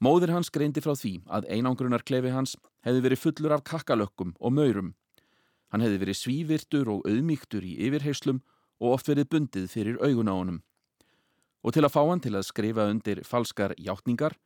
Móður 0.00 0.32
hans 0.32 0.48
greindi 0.48 0.80
frá 0.80 0.94
því 0.96 1.18
að 1.28 1.50
einangrunarklefi 1.52 2.32
hans 2.32 2.54
hefði 2.86 3.02
verið 3.04 3.20
fullur 3.20 3.56
af 3.58 3.64
kakkalökkum 3.68 4.32
og 4.40 4.54
maurum. 4.56 4.94
Hann 5.68 5.84
hefði 5.84 6.00
verið 6.00 6.18
svívirtur 6.18 6.88
og 6.88 7.04
auðmíktur 7.04 7.66
í 7.66 7.76
yfirheyslum 7.86 8.40
og 8.80 8.96
oft 8.96 9.10
verið 9.12 9.28
bundið 9.34 9.68
fyrir 9.68 10.00
augun 10.00 10.32
á 10.32 10.34
honum. 10.34 10.62
Og 11.60 11.76
til 11.76 11.84
að 11.84 11.92
fá 11.92 12.00
hann 12.08 12.24
til 12.24 12.32
að 12.32 12.48
skrifa 12.48 12.88
undir 12.88 13.20
falskar 13.28 13.76
hjáttningar 13.76 14.38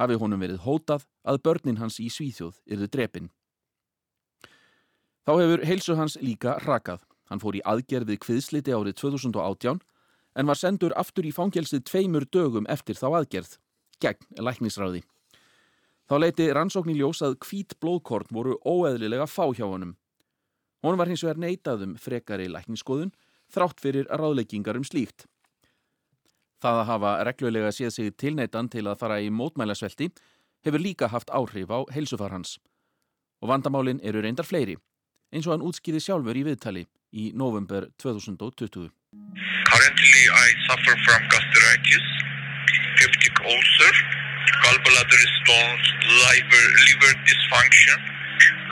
hafi 0.00 0.18
honum 0.18 0.42
verið 0.42 0.64
hótað 0.66 1.06
að 1.22 1.42
börnin 1.46 1.78
hans 1.78 2.00
í 2.02 2.10
Svíþjóð 2.10 2.58
yrðu 2.66 2.90
drepin. 2.90 3.30
Þá 5.26 5.32
hefur 5.40 5.62
heilsu 5.66 5.94
hans 5.98 6.14
líka 6.22 6.52
rakað. 6.62 7.00
Hann 7.26 7.40
fór 7.42 7.56
í 7.58 7.62
aðgerð 7.66 8.12
við 8.12 8.20
kviðsliti 8.22 8.70
árið 8.70 8.94
2018 9.00 9.80
en 10.38 10.46
var 10.46 10.58
sendur 10.60 10.94
aftur 10.94 11.26
í 11.26 11.32
fangelsið 11.34 11.82
tveimur 11.88 12.28
dögum 12.30 12.68
eftir 12.70 12.94
þá 12.94 13.08
aðgerð, 13.18 13.56
gegn 13.98 14.38
læknisráði. 14.38 15.02
Þá 16.06 16.14
leiti 16.22 16.46
rannsókn 16.54 16.94
í 16.94 16.98
ljós 17.00 17.24
að 17.26 17.40
hvít 17.42 17.74
blóðkorn 17.82 18.30
voru 18.30 18.54
óeðlilega 18.62 19.26
fá 19.26 19.48
hjá 19.50 19.66
honum. 19.66 19.96
Hún 20.86 21.00
var 21.00 21.10
hins 21.10 21.26
vegar 21.26 21.42
neitaðum 21.42 21.98
frekari 21.98 22.46
lækningsskoðun 22.46 23.10
þrátt 23.50 23.82
fyrir 23.82 24.06
ráðleggingar 24.06 24.78
um 24.78 24.86
slíkt. 24.86 25.26
Það 26.62 26.84
að 26.84 26.90
hafa 26.92 27.16
reglulega 27.26 27.74
séð 27.74 27.96
sig 27.98 28.14
tilneitan 28.14 28.70
til 28.70 28.86
að 28.86 29.00
fara 29.02 29.18
í 29.18 29.32
mótmælasvelti 29.34 30.12
hefur 30.62 30.82
líka 30.86 31.10
haft 31.10 31.34
áhrif 31.34 31.74
á 31.74 31.82
heilsufar 31.90 32.30
hans. 32.30 32.60
Og 33.42 33.50
vandamálin 33.50 33.98
eru 34.06 34.22
reyndar 34.22 34.46
fleiri 34.46 34.78
eins 35.36 35.46
og 35.48 35.56
hann 35.56 35.66
útskýði 35.68 36.00
sjálfur 36.00 36.38
í 36.40 36.44
viðtali 36.46 36.86
í 37.12 37.30
november 37.36 37.88
2020. 38.02 38.88
Currently 39.68 40.22
I 40.32 40.48
suffer 40.66 40.96
from 41.04 41.28
gastritis, 41.32 42.08
peptic 43.00 43.40
ulcer, 43.44 44.00
gallbladder 44.64 45.24
stones, 45.36 45.92
liver, 46.24 46.66
liver 46.84 47.14
dysfunction, 47.28 48.08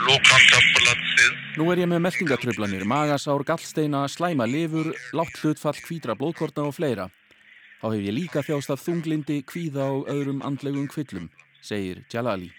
low 0.08 0.18
count 0.28 0.56
of 0.58 0.64
blood 0.78 1.04
cells. 1.12 1.42
Nú 1.58 1.68
er 1.70 1.84
ég 1.84 1.90
með 1.90 2.02
meldingatröflanir, 2.08 2.86
magasár, 2.88 3.44
gallsteina, 3.46 4.06
slæma 4.10 4.48
lifur, 4.50 4.90
látt 5.14 5.38
hlutfall, 5.42 5.76
kvítra 5.84 6.16
blóðkortna 6.18 6.66
og 6.66 6.74
fleira. 6.80 7.08
Þá 7.80 7.88
hef 7.92 8.02
ég 8.08 8.16
líka 8.16 8.42
þjást 8.42 8.72
af 8.74 8.82
þunglindi, 8.82 9.42
kvíða 9.46 9.90
og 9.92 10.10
öðrum 10.10 10.42
andlegum 10.46 10.88
kvillum, 10.90 11.30
segir 11.62 12.02
Jalali. 12.10 12.50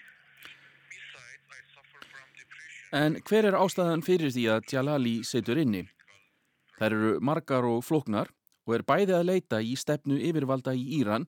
En 2.96 3.18
hver 3.28 3.44
er 3.44 3.54
ástæðan 3.58 4.00
fyrir 4.00 4.30
því 4.32 4.42
að 4.54 4.70
Jalali 4.72 5.16
setur 5.26 5.58
inni? 5.60 5.82
Það 6.78 6.86
eru 6.86 7.08
margar 7.20 7.66
og 7.68 7.82
floknar 7.84 8.30
og 8.64 8.72
er 8.76 8.84
bæði 8.88 9.12
að 9.18 9.26
leita 9.28 9.58
í 9.60 9.74
stefnu 9.76 10.16
yfirvalda 10.16 10.72
í 10.72 10.84
Íran 11.00 11.26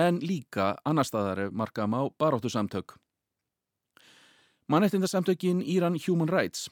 en 0.00 0.20
líka 0.24 0.70
annar 0.88 1.04
staðar 1.04 1.50
markam 1.52 1.92
á 1.92 2.08
baróttu 2.08 2.48
samtök. 2.48 2.96
Mannettindarsamtökin 4.72 5.60
Íran 5.60 5.98
Human 6.06 6.32
Rights 6.32 6.70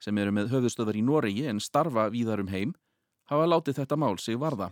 sem 0.00 0.16
eru 0.18 0.32
með 0.32 0.54
höfðustöðar 0.54 0.96
í 0.96 1.04
Noregi 1.04 1.44
en 1.50 1.60
starfa 1.60 2.08
víðar 2.14 2.40
um 2.40 2.48
heim 2.54 2.72
hafa 3.28 3.50
látið 3.50 3.82
þetta 3.82 4.00
mál 4.00 4.16
sig 4.16 4.40
varða. 4.40 4.70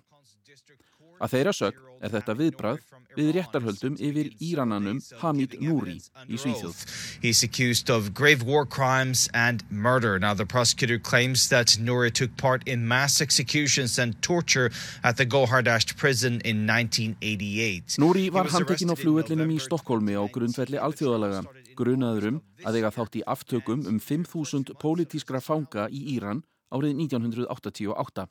Að 1.22 1.36
þeirra 1.36 1.52
sög 1.54 1.76
er 2.02 2.10
þetta 2.10 2.34
viðbrað 2.34 2.78
við 3.14 3.28
réttarhöldum 3.36 3.94
yfir 4.02 4.30
Írananum 4.42 4.98
Hamid 5.20 5.54
Nouri 5.62 6.00
í 6.26 6.40
Svíþjóð. 6.40 6.80
He's 7.22 7.44
accused 7.46 7.92
of 7.94 8.10
grave 8.12 8.42
war 8.42 8.66
crimes 8.66 9.28
and 9.32 9.62
murder. 9.70 10.18
Now 10.18 10.34
the 10.34 10.46
prosecutor 10.46 10.98
claims 10.98 11.48
that 11.50 11.78
Nouri 11.78 12.10
took 12.10 12.36
part 12.36 12.66
in 12.66 12.88
mass 12.88 13.20
executions 13.20 13.98
and 13.98 14.20
torture 14.22 14.72
at 15.04 15.16
the 15.16 15.26
Gohardasht 15.26 15.96
prison 15.96 16.40
in 16.44 16.66
1988. 16.66 17.98
Nouri 18.02 18.26
var 18.32 18.50
handekinn 18.50 18.90
á 18.90 18.98
flugvellinum 18.98 19.54
í 19.54 19.62
Stokkólmi 19.62 20.18
á 20.18 20.26
grundvelli 20.26 20.80
alþjóðalega, 20.82 21.46
grunaðurum 21.78 22.42
að 22.66 22.82
eiga 22.82 22.94
þátt 22.98 23.22
í 23.22 23.26
aftökum 23.30 23.86
um 23.86 24.02
5.000 24.02 24.74
pólitískra 24.82 25.38
fanga 25.38 25.86
í 25.86 26.16
Íran 26.16 26.42
árið 26.74 26.98
1988. 27.06 28.26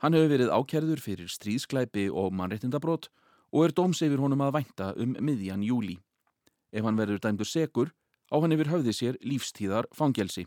Hann 0.00 0.16
hefur 0.16 0.30
verið 0.32 0.52
ákerður 0.52 1.00
fyrir 1.04 1.28
stríðsklæpi 1.28 2.06
og 2.08 2.32
mannrettindabrót 2.32 3.10
og 3.52 3.66
er 3.66 3.74
dóms 3.76 4.00
yfir 4.04 4.22
honum 4.22 4.40
að 4.46 4.54
vænta 4.60 4.92
um 4.96 5.12
miðjan 5.20 5.64
júli. 5.66 5.98
Ef 6.72 6.86
hann 6.86 6.96
verður 6.96 7.20
dæmdur 7.20 7.48
segur, 7.48 7.90
á 8.32 8.36
hann 8.40 8.54
yfir 8.54 8.70
höfði 8.70 8.94
sér 8.96 9.18
lífstíðar 9.20 9.90
fangelsi. 9.92 10.46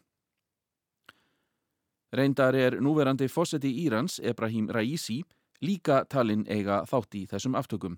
Reyndar 2.14 2.56
er 2.56 2.78
núverandi 2.82 3.28
fósetti 3.30 3.72
Írans, 3.84 4.20
Ebrahim 4.22 4.70
Raisi, 4.70 5.24
líka 5.62 6.04
talinn 6.06 6.46
eiga 6.48 6.84
þátt 6.90 7.18
í 7.18 7.26
þessum 7.30 7.58
aftökum, 7.58 7.98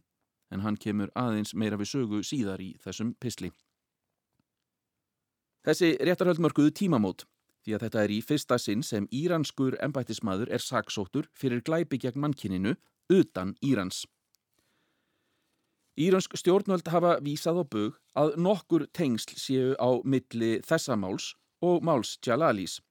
en 0.51 0.63
hann 0.63 0.79
kemur 0.79 1.11
aðeins 1.15 1.53
meira 1.53 1.77
við 1.79 1.91
sögu 1.91 2.23
síðar 2.23 2.63
í 2.63 2.73
þessum 2.83 3.13
pisli. 3.19 3.51
Þessi 5.65 5.95
réttarhöldmörkuðu 5.99 6.71
tímamót 6.77 7.25
því 7.65 7.75
að 7.75 7.86
þetta 7.86 8.04
er 8.04 8.12
í 8.13 8.19
fyrsta 8.21 8.58
sinn 8.62 8.84
sem 8.86 9.08
íranskur 9.10 9.78
embættismadur 9.82 10.51
er 10.54 10.62
saksóttur 10.62 11.30
fyrir 11.34 11.63
glæpi 11.65 11.97
gegn 11.97 12.21
mannkininu 12.21 12.75
utan 13.10 13.56
Írans. 13.65 14.06
Íransk 15.95 16.36
stjórnvöld 16.36 16.89
hafa 16.91 17.17
vísað 17.23 17.62
á 17.62 17.65
bög 17.71 17.99
að 18.19 18.36
nokkur 18.38 18.84
tengsl 18.93 19.38
séu 19.39 19.75
á 19.80 19.89
milli 20.04 20.60
þessa 20.62 20.97
máls 20.99 21.34
og 21.63 21.86
máls 21.88 22.17
Jalalis. 22.19 22.82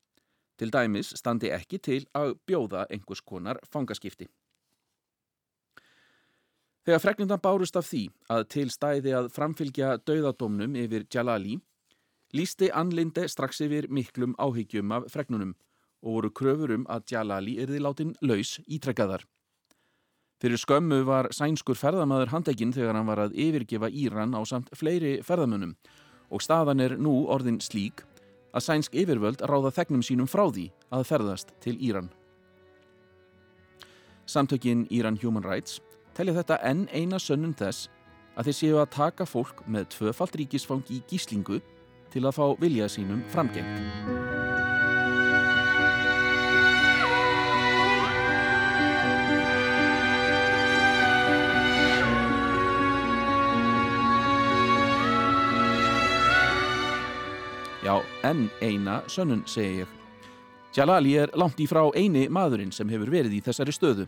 Til 0.58 0.70
dæmis 0.72 1.12
standi 1.18 1.50
ekki 1.52 1.78
til 1.78 2.06
að 2.16 2.38
bjóða 2.46 2.86
einhvers 2.88 3.20
konar 3.20 3.60
fangaskipti. 3.68 4.26
Þegar 6.84 7.00
fregnundan 7.00 7.40
bárust 7.40 7.76
af 7.76 7.86
því 7.88 8.06
að 8.32 8.42
til 8.54 8.66
stæði 8.72 9.14
að 9.16 9.30
framfylgja 9.32 9.94
dauðadómnum 10.04 10.74
yfir 10.76 11.06
Jalali 11.12 11.58
lísti 12.34 12.70
Anlinde 12.74 13.28
strax 13.30 13.62
yfir 13.62 13.86
miklum 13.90 14.34
áhyggjum 14.42 14.92
af 14.92 15.06
fregnunum 15.12 15.54
og 16.04 16.16
voru 16.18 16.30
kröfur 16.30 16.74
um 16.74 16.86
að 16.90 17.06
Jalali 17.12 17.56
erði 17.62 17.80
látin 17.80 18.14
laus 18.20 18.58
ítrekkaðar. 18.66 19.22
Fyrir 20.42 20.60
skömmu 20.60 21.04
var 21.06 21.30
sænskur 21.32 21.78
ferðamæður 21.78 22.32
handekinn 22.34 22.74
þegar 22.74 22.98
hann 22.98 23.08
var 23.08 23.22
að 23.22 23.36
yfirgefa 23.38 23.88
Íran 23.88 24.34
á 24.34 24.42
samt 24.44 24.68
fleiri 24.76 25.20
ferðamönnum 25.24 25.76
og 26.34 26.42
staðan 26.42 26.82
er 26.82 26.96
nú 26.98 27.22
orðin 27.30 27.60
slík 27.62 28.02
að 28.54 28.66
sænsk 28.66 28.98
yfirvöld 28.98 29.40
ráða 29.46 29.72
þegnum 29.78 30.02
sínum 30.04 30.28
frá 30.30 30.44
því 30.50 30.68
að 30.92 31.06
ferðast 31.08 31.54
til 31.64 31.78
Íran. 31.78 32.10
Samtökin 34.26 34.86
Íran 34.90 35.20
Human 35.22 35.46
Rights 35.46 35.80
telja 36.16 36.34
þetta 36.34 36.58
enn 36.66 36.86
eina 36.92 37.18
sönnum 37.22 37.54
þess 37.54 37.88
að 38.34 38.48
þeir 38.48 38.58
séu 38.58 38.78
að 38.82 38.92
taka 38.94 39.26
fólk 39.28 39.62
með 39.70 39.88
tvöfalt 39.94 40.36
ríkisfang 40.38 40.84
í 40.90 41.00
gíslingu 41.08 41.60
til 42.14 42.22
að 42.28 42.36
fá 42.36 42.44
vilja 42.62 42.86
sínum 42.86 43.24
framgengt. 43.32 44.22
Já, 57.84 57.98
enn 58.24 58.46
eina 58.64 59.02
sönnun 59.12 59.42
segi 59.44 59.82
ég. 59.82 59.90
Jalali 60.74 61.18
er 61.20 61.34
langt 61.36 61.58
í 61.60 61.66
frá 61.68 61.82
eini 61.92 62.30
maðurinn 62.32 62.72
sem 62.72 62.88
hefur 62.88 63.10
verið 63.12 63.34
í 63.36 63.42
þessari 63.44 63.74
stöðu. 63.74 64.06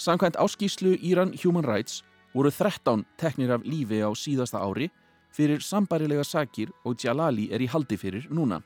Samkvæmt 0.00 0.38
áskíslu 0.40 0.94
Iran 1.04 1.34
Human 1.42 1.66
Rights 1.66 2.00
voru 2.32 2.50
13 2.50 3.04
teknir 3.20 3.52
af 3.52 3.66
lífi 3.68 4.00
á 4.00 4.08
síðasta 4.16 4.62
ári 4.64 4.88
fyrir 5.34 5.62
sambarilega 5.64 6.24
sakir 6.24 6.72
og 6.84 6.98
Jalali 7.02 7.48
er 7.52 7.62
í 7.62 7.68
haldi 7.70 7.98
fyrir 8.00 8.28
núna. 8.30 8.60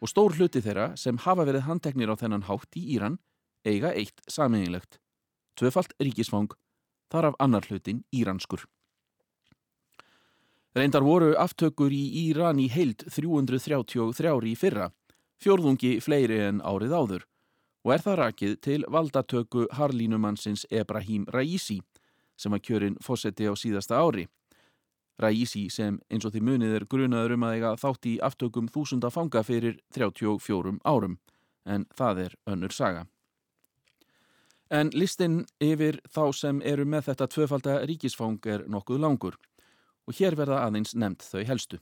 Og 0.00 0.10
stór 0.10 0.36
hluti 0.38 0.62
þeirra 0.62 0.92
sem 0.96 1.18
hafa 1.24 1.46
verið 1.48 1.66
handteknir 1.66 2.10
á 2.12 2.16
þennan 2.18 2.46
hátt 2.46 2.78
í 2.78 2.84
Íran 2.94 3.18
eiga 3.66 3.92
eitt 3.92 4.22
sameinlegt. 4.30 5.00
Tvöfalt 5.58 5.94
ríkisfang, 5.98 6.52
þar 7.10 7.32
af 7.32 7.38
annar 7.42 7.66
hlutin 7.66 8.04
íranskur. 8.14 8.62
Reyndar 10.76 11.02
voru 11.02 11.32
aftökur 11.34 11.90
í 11.90 12.04
Íran 12.28 12.60
í 12.62 12.68
heild 12.70 13.02
333 13.10 14.52
í 14.52 14.54
fyrra, 14.54 14.92
fjórðungi 15.42 15.98
fleiri 16.04 16.38
en 16.46 16.62
árið 16.62 16.94
áður 16.94 17.26
og 17.86 17.94
er 17.94 18.02
það 18.04 18.18
rakið 18.20 18.54
til 18.60 18.82
valdatöku 18.90 19.66
harlínumannsins 19.72 20.66
Ebrahim 20.70 21.24
Raisi 21.32 21.78
sem 22.38 22.52
var 22.52 22.60
kjörinn 22.60 22.98
fósetti 23.02 23.48
á 23.48 23.54
síðasta 23.56 23.98
ári. 23.98 24.26
Raisi 25.18 25.66
sem 25.70 25.98
eins 26.12 26.26
og 26.26 26.34
því 26.34 26.42
munið 26.46 26.74
er 26.76 26.86
grunaður 26.86 27.34
um 27.34 27.46
að 27.48 27.54
eiga 27.56 27.74
þátt 27.80 28.06
í 28.06 28.14
aftökum 28.22 28.68
þúsunda 28.70 29.10
fanga 29.10 29.42
fyrir 29.42 29.80
34 29.96 30.78
árum, 30.86 31.18
en 31.66 31.86
það 31.98 32.22
er 32.26 32.36
önnur 32.46 32.74
saga. 32.74 33.06
En 34.70 34.92
listin 34.92 35.42
yfir 35.64 35.98
þá 36.12 36.24
sem 36.36 36.62
eru 36.62 36.84
með 36.84 37.08
þetta 37.08 37.28
tvöfalda 37.34 37.78
ríkisfang 37.88 38.46
er 38.46 38.66
nokkuð 38.68 39.00
langur 39.00 39.38
og 40.06 40.16
hér 40.20 40.36
verða 40.36 40.62
aðeins 40.66 40.94
nefnt 40.94 41.24
þau 41.24 41.44
helstu. 41.48 41.80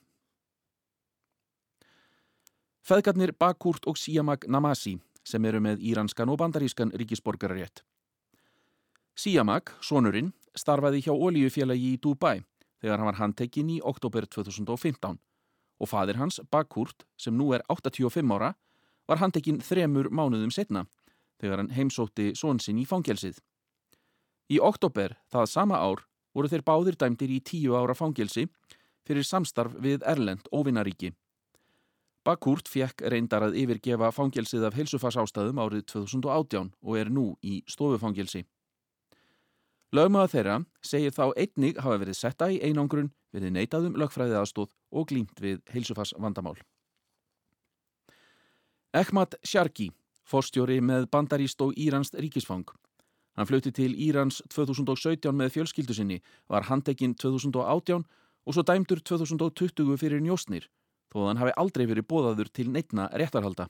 Feðgarnir 2.86 3.34
Bakurt 3.34 3.86
og 3.90 3.98
Siamak 3.98 4.46
Namasi 4.46 4.96
sem 5.26 5.44
eru 5.44 5.60
með 5.60 5.82
íranskan 5.82 6.30
og 6.30 6.38
bandarískan 6.38 6.92
ríkisborgararétt. 6.94 7.82
Siamak, 9.18 9.72
sonurinn, 9.82 10.30
starfaði 10.54 11.02
hjá 11.02 11.12
Ólíufélagi 11.12 11.96
í 11.96 11.98
Dubai 11.98 12.44
þegar 12.82 13.00
hann 13.00 13.10
var 13.10 13.20
handtekinn 13.20 13.72
í 13.76 13.80
oktober 13.84 14.26
2015 14.26 15.18
og 15.76 15.90
fadir 15.90 16.16
hans, 16.16 16.40
Bakurt, 16.50 17.04
sem 17.20 17.36
nú 17.36 17.50
er 17.52 17.64
85 17.68 18.32
ára, 18.32 18.54
var 19.06 19.20
handtekinn 19.20 19.60
þremur 19.60 20.08
mánuðum 20.08 20.52
setna 20.54 20.86
þegar 21.40 21.62
hann 21.62 21.74
heimsótti 21.76 22.32
svonsinn 22.38 22.80
í 22.80 22.86
fangelsið. 22.88 23.38
Í 24.48 24.60
oktober 24.62 25.16
það 25.32 25.50
sama 25.52 25.80
ár 25.82 26.06
voru 26.36 26.50
þeir 26.52 26.64
báðir 26.64 26.96
dæmdir 26.98 27.32
í 27.32 27.42
tíu 27.44 27.76
ára 27.76 27.94
fangelsi 27.96 28.46
fyrir 29.06 29.26
samstarf 29.26 29.76
við 29.82 30.04
Erlend 30.06 30.48
óvinnaríki. 30.52 31.12
Bakurt 32.26 32.66
fekk 32.66 33.04
reyndar 33.12 33.46
að 33.46 33.56
yfirgefa 33.60 34.10
fangelsið 34.10 34.66
af 34.66 34.74
heilsufarsástaðum 34.74 35.60
árið 35.62 35.84
2018 35.92 36.72
og 36.82 36.98
er 36.98 37.10
nú 37.12 37.28
í 37.42 37.60
stofufangelsi. 37.70 38.42
Lögmaða 39.94 40.30
þeirra 40.32 40.56
segir 40.82 41.14
þá 41.14 41.30
einnig 41.38 41.76
hafa 41.78 41.98
verið 42.02 42.18
setta 42.18 42.48
í 42.50 42.58
einangrun, 42.58 43.12
verið 43.30 43.54
neitaðum 43.54 43.98
lögfræðið 44.00 44.40
aðstóð 44.40 44.72
og 44.90 45.06
glýmt 45.10 45.38
við 45.42 45.60
heilsufarsvandamál. 45.70 46.56
Ehmad 48.96 49.36
Sharki, 49.44 49.90
forstjóri 50.26 50.80
með 50.80 51.06
bandaríst 51.12 51.60
og 51.62 51.76
íranst 51.78 52.16
ríkisfang. 52.18 52.66
Hann 53.36 53.46
flutti 53.46 53.70
til 53.70 53.92
Írans 53.92 54.40
2017 54.48 55.34
með 55.36 55.52
fjölskyldu 55.54 55.94
sinni, 55.94 56.22
var 56.48 56.66
handekinn 56.70 57.14
2018 57.14 58.02
og 58.46 58.54
svo 58.54 58.64
dæmdur 58.64 59.02
2020 59.04 60.00
fyrir 60.00 60.24
njósnir 60.24 60.70
þó 61.12 61.22
að 61.22 61.28
hann 61.28 61.42
hafi 61.42 61.56
aldrei 61.60 61.84
verið 61.86 62.08
bóðaður 62.10 62.50
til 62.52 62.70
neittna 62.72 63.08
réttarhalda. 63.12 63.68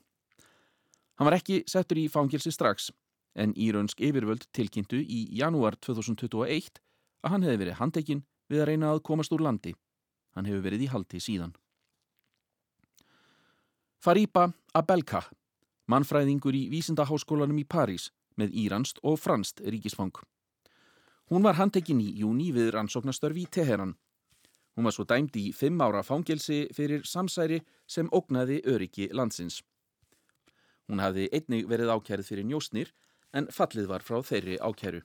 Hann 1.17 1.29
var 1.29 1.37
ekki 1.39 1.63
settur 1.69 2.01
í 2.01 2.09
fangilsi 2.13 2.53
strax, 2.53 2.91
en 3.37 3.53
írönsk 3.53 4.01
yfirvöld 4.01 4.47
tilkynntu 4.57 4.99
í 5.01 5.21
janúar 5.39 5.77
2021 5.85 6.81
að 7.23 7.33
hann 7.33 7.45
hefði 7.47 7.61
verið 7.63 7.79
handekinn 7.81 8.23
við 8.49 8.63
að 8.63 8.69
reyna 8.71 8.93
að 8.95 9.03
komast 9.09 9.35
úr 9.37 9.45
landi. 9.47 9.75
Hann 10.35 10.49
hefur 10.49 10.65
verið 10.65 10.87
í 10.87 10.91
haldi 10.93 11.21
síðan. 11.21 11.53
Fariba 14.01 14.49
Abelka, 14.75 15.23
mannfræðingur 15.91 16.57
í 16.57 16.67
Vísindaháskólanum 16.73 17.61
í 17.61 17.67
París 17.69 18.11
með 18.37 18.57
íranst 18.65 19.01
og 19.03 19.21
franst 19.21 19.63
ríkisfang. 19.65 20.15
Hún 21.31 21.43
var 21.43 21.59
handekinn 21.59 22.01
í 22.01 22.13
júni 22.21 22.53
við 22.55 22.73
rannsóknastörfi 22.77 23.47
í 23.47 23.51
Teheran 23.51 23.97
Hún 24.77 24.85
var 24.85 24.93
svo 24.93 25.07
dæmd 25.09 25.37
í 25.41 25.47
fimm 25.57 25.81
ára 25.81 26.03
fangelsi 26.05 26.67
fyrir 26.77 27.07
samsæri 27.09 27.63
sem 27.89 28.11
ógnaði 28.13 28.59
öryggi 28.69 29.09
landsins. 29.17 29.63
Hún 30.87 31.01
hafði 31.01 31.31
einnig 31.33 31.65
verið 31.71 31.93
ákjærið 31.95 32.29
fyrir 32.29 32.47
njósnir 32.51 32.91
en 33.37 33.51
fallið 33.53 33.91
var 33.91 34.05
frá 34.07 34.23
þeirri 34.25 34.57
ákjæru. 34.63 35.03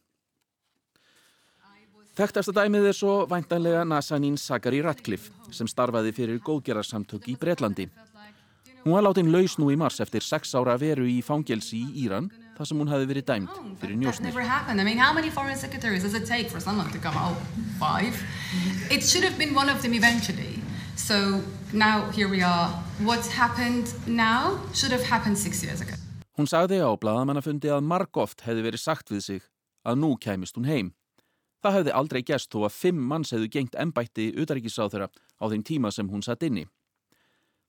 Þekktasta 2.12 2.52
dæmið 2.52 2.90
er 2.90 2.96
svo 2.96 3.14
væntanlega 3.32 3.86
Nazanin 3.88 4.38
Sagari 4.38 4.82
Ratcliffe 4.84 5.32
sem 5.56 5.68
starfaði 5.72 6.12
fyrir 6.16 6.42
góðgerarsamtök 6.44 7.30
í 7.32 7.38
Breitlandi. 7.40 7.88
Hún 8.84 8.96
var 8.98 9.06
látin 9.06 9.30
laus 9.32 9.56
nú 9.62 9.70
í 9.72 9.78
mars 9.78 10.02
eftir 10.04 10.26
sex 10.26 10.56
ára 10.58 10.74
veru 10.82 11.06
í 11.08 11.22
fangelsi 11.24 11.78
í 11.78 12.04
Íran 12.04 12.28
þar 12.58 12.68
sem 12.68 12.82
hún 12.82 12.90
hafi 12.92 13.08
verið 13.08 13.28
dæmt 13.30 13.54
fyrir 13.80 13.96
njósnir. 14.02 14.34
I 14.34 14.44
mean. 19.88 20.62
So 20.96 21.42
now 21.74 22.10
here 22.12 22.28
we 22.28 22.42
are. 22.42 22.70
What's 23.00 23.30
happened 23.30 23.94
now 24.06 24.60
should 24.74 24.92
have 24.92 25.04
happened 25.04 25.38
six 25.38 25.64
years 25.64 25.82
ago. 25.82 26.01
Hún 26.42 26.48
sagði 26.50 26.80
á 26.82 26.90
bladamannafundi 26.98 27.70
að 27.70 27.84
margóft 27.86 28.40
hefði 28.42 28.64
verið 28.66 28.82
sagt 28.82 29.12
við 29.14 29.20
sig 29.22 29.42
að 29.86 30.00
nú 30.02 30.08
kæmist 30.18 30.56
hún 30.58 30.66
heim. 30.66 30.88
Það 31.62 31.76
hefði 31.76 31.94
aldrei 32.00 32.20
gæst 32.26 32.50
þó 32.50 32.64
að 32.66 32.80
fimm 32.80 33.04
manns 33.12 33.30
hefðu 33.36 33.50
gengt 33.54 33.78
ennbætti 33.78 34.26
utaríkisáþurra 34.42 35.12
á 35.14 35.46
þeim 35.52 35.66
tíma 35.70 35.92
sem 35.94 36.10
hún 36.10 36.26
satt 36.26 36.42
inni. 36.48 36.64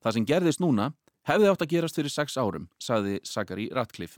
Það 0.01 0.17
sem 0.17 0.29
gerðist 0.33 0.65
núna 0.65 0.87
hefði 1.29 1.51
átt 1.53 1.67
að 1.67 1.73
gerast 1.75 2.01
fyrir 2.01 2.15
sex 2.17 2.39
árum, 2.41 2.71
saði 2.81 3.21
Sagari 3.29 3.69
Ratcliffe. 3.77 4.17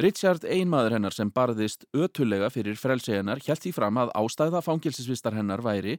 Richard, 0.00 0.48
einmaður 0.48 0.96
hennar 0.96 1.12
sem 1.12 1.28
barðist 1.28 1.84
ötulega 1.92 2.48
fyrir 2.48 2.80
frelsi 2.80 3.18
hennar, 3.18 3.44
hjælt 3.44 3.66
því 3.66 3.76
fram 3.76 4.00
að 4.00 4.16
ástæða 4.16 4.64
fangilsisvistar 4.64 5.36
hennar 5.36 5.60
væri 5.60 5.98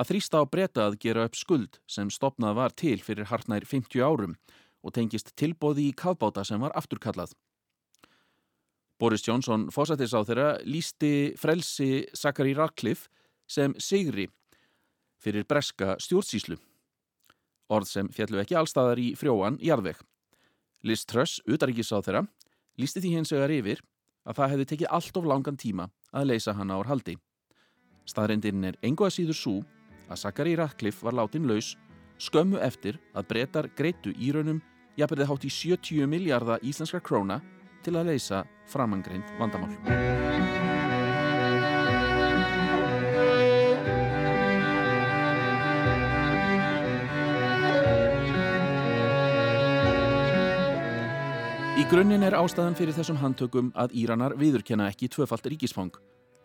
að 0.00 0.14
þrýsta 0.14 0.40
á 0.40 0.44
breyta 0.48 0.88
að 0.88 1.02
gera 1.04 1.28
upp 1.28 1.36
skuld 1.36 1.82
sem 1.84 2.08
stopnað 2.08 2.56
var 2.56 2.72
til 2.72 2.96
fyrir 3.04 3.28
hartnær 3.28 3.68
50 3.68 4.00
árum 4.00 4.38
og 4.84 4.92
tengist 4.92 5.32
tilbóði 5.40 5.88
í 5.88 5.96
kafbáta 5.96 6.44
sem 6.44 6.60
var 6.60 6.74
afturkallað. 6.76 7.32
Boris 9.00 9.24
Johnson, 9.26 9.66
fósættis 9.74 10.14
á 10.14 10.20
þeirra, 10.22 10.48
lísti 10.62 11.34
frelsi 11.40 12.04
Sagari 12.14 12.54
Ratcliffe 12.54 13.08
sem 13.50 13.74
sigri 13.80 14.28
fyrir 15.20 15.48
breska 15.48 15.96
stjórnsíslu 15.98 16.60
orð 17.72 17.88
sem 17.88 18.08
fjallu 18.12 18.40
ekki 18.42 18.56
allstaðar 18.58 19.00
í 19.00 19.12
frjóan 19.18 19.58
jarðveg. 19.62 19.98
Liz 20.84 21.04
Truss, 21.08 21.40
utaríkis 21.48 21.92
á 21.96 21.98
þeirra, 22.04 22.24
lísti 22.76 23.00
því 23.00 23.12
hins 23.16 23.32
vegar 23.32 23.54
yfir 23.54 23.80
að 24.28 24.40
það 24.40 24.52
hefði 24.52 24.66
tekið 24.72 24.92
allt 24.98 25.20
of 25.20 25.28
langan 25.28 25.60
tíma 25.60 25.88
að 26.12 26.28
leysa 26.32 26.54
hana 26.56 26.76
ár 26.78 26.90
haldi. 26.90 27.16
Staðrindin 28.04 28.68
er 28.68 28.78
engu 28.84 29.06
að 29.06 29.16
síður 29.16 29.38
svo 29.38 29.56
að 30.08 30.20
Sakari 30.20 30.54
Ratcliffe 30.60 31.04
var 31.06 31.16
látin 31.16 31.48
laus 31.48 31.72
skömmu 32.20 32.60
eftir 32.62 33.00
að 33.16 33.28
breytar 33.32 33.70
greitu 33.76 34.12
í 34.12 34.30
raunum 34.94 35.00
jafnverði 35.00 35.26
hátt 35.26 35.44
í 35.44 35.50
70 35.50 36.06
miljardar 36.06 36.60
íslenskar 36.62 37.02
króna 37.02 37.40
til 37.82 37.96
að 37.96 38.12
leysa 38.12 38.44
framangreint 38.66 39.24
vandamál. 39.38 39.74
Í 51.76 51.84
grunninn 51.90 52.22
er 52.22 52.32
ástæðan 52.32 52.76
fyrir 52.76 52.94
þessum 52.94 53.18
handtökum 53.18 53.72
að 53.74 53.92
Íranar 53.92 54.36
viðurkenna 54.38 54.88
ekki 54.88 55.08
tvöfalt 55.08 55.44
ríkisfang. 55.46 55.92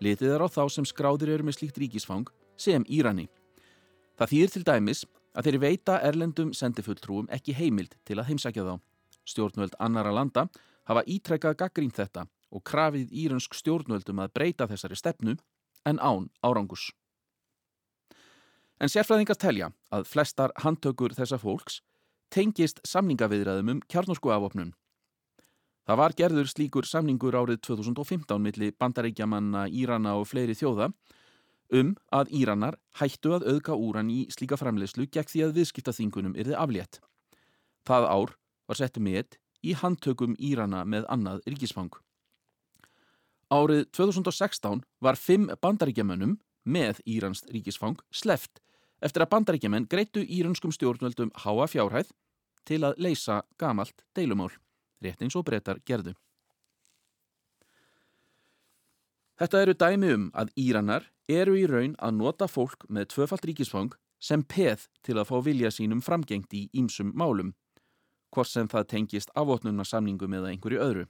Litið 0.01 0.33
er 0.35 0.41
á 0.41 0.47
þá 0.49 0.69
sem 0.69 0.85
skráðir 0.85 1.35
eru 1.35 1.43
með 1.43 1.59
slíkt 1.59 1.77
ríkisfang 1.77 2.27
sem 2.57 2.83
Írani. 2.89 3.29
Það 4.17 4.29
þýðir 4.33 4.51
til 4.51 4.63
dæmis 4.63 5.05
að 5.33 5.47
þeirri 5.47 5.61
veita 5.63 5.99
erlendum 6.05 6.53
sendifulltrúum 6.53 7.29
ekki 7.33 7.55
heimild 7.57 7.95
til 8.07 8.19
að 8.19 8.31
heimsækja 8.31 8.65
þá. 8.65 8.73
Stjórnvöld 9.29 9.77
annara 9.79 10.13
landa 10.15 10.47
hafa 10.89 11.05
ítrekkað 11.05 11.59
gaggrínt 11.61 11.99
þetta 11.99 12.25
og 12.49 12.63
krafið 12.65 13.13
íransk 13.13 13.53
stjórnvöldum 13.53 14.23
að 14.23 14.33
breyta 14.33 14.67
þessari 14.67 14.97
stefnu 14.97 15.37
en 15.85 16.01
án 16.01 16.29
árangus. 16.41 16.89
En 18.79 18.89
sérfræðingar 18.89 19.37
telja 19.37 19.71
að 19.91 20.07
flestar 20.07 20.55
handtökur 20.63 21.13
þessa 21.13 21.37
fólks 21.37 21.81
tengist 22.33 22.79
samningaviðræðum 22.87 23.75
um 23.75 23.81
kjarnorsku 23.89 24.31
afopnun 24.33 24.73
Það 25.89 25.97
var 25.97 26.13
gerður 26.13 26.49
slíkur 26.51 26.85
samningur 26.85 27.33
árið 27.33 27.63
2015 27.65 28.43
milli 28.45 28.67
bandaríkjamanna 28.77 29.63
Írana 29.73 30.11
og 30.19 30.27
fleiri 30.29 30.53
þjóða 30.53 30.91
um 31.75 31.93
að 32.15 32.31
Íranar 32.39 32.77
hættu 32.99 33.33
að 33.35 33.45
auðga 33.51 33.77
úran 33.77 34.09
í 34.13 34.25
slíka 34.33 34.57
framlegslu 34.57 35.07
gegn 35.11 35.29
því 35.29 35.43
að 35.45 35.55
viðskiptaþingunum 35.59 36.35
yrði 36.39 36.57
aflétt. 36.57 36.99
Það 37.85 38.07
ár 38.09 38.35
var 38.69 38.79
settu 38.79 39.03
með 39.03 39.37
í 39.65 39.75
handtökum 39.77 40.35
Írana 40.39 40.85
með 40.85 41.07
annað 41.09 41.43
ríkisfang. 41.49 41.91
Árið 43.49 43.87
2016 43.97 44.83
var 45.01 45.17
fimm 45.17 45.49
bandaríkjamönnum 45.61 46.37
með 46.69 47.01
Írans 47.09 47.41
ríkisfang 47.49 47.97
sleft 48.13 48.61
eftir 49.01 49.23
að 49.23 49.31
bandaríkjaman 49.33 49.87
greitu 49.89 50.21
íranskum 50.21 50.73
stjórnvöldum 50.75 51.31
háa 51.43 51.67
fjárhæð 51.71 52.11
til 52.67 52.83
að 52.85 52.99
leysa 53.01 53.41
gamalt 53.57 54.03
deilumál, 54.15 54.51
rétt 55.01 55.21
eins 55.23 55.37
og 55.39 55.47
breytar 55.47 55.79
gerðu. 55.87 56.13
Þetta 59.39 59.59
eru 59.63 59.73
dæmi 59.79 60.07
um 60.11 60.23
að 60.35 60.49
Íranar 60.59 61.05
eru 61.31 61.53
í 61.55 61.63
raun 61.69 61.93
að 62.03 62.15
nota 62.17 62.47
fólk 62.51 62.83
með 62.91 63.05
tvöfalt 63.13 63.45
ríkisfang 63.47 63.93
sem 64.19 64.41
peð 64.43 64.89
til 65.07 65.15
að 65.15 65.29
fá 65.29 65.37
vilja 65.45 65.69
sínum 65.71 66.01
framgengt 66.03 66.51
í 66.51 66.65
ímsum 66.75 67.13
málum, 67.15 67.53
hvort 68.35 68.51
sem 68.51 68.67
það 68.67 68.89
tengist 68.93 69.31
afvotnunarsamningum 69.39 70.35
eða 70.35 70.51
einhverju 70.51 70.81
öðru. 70.83 71.05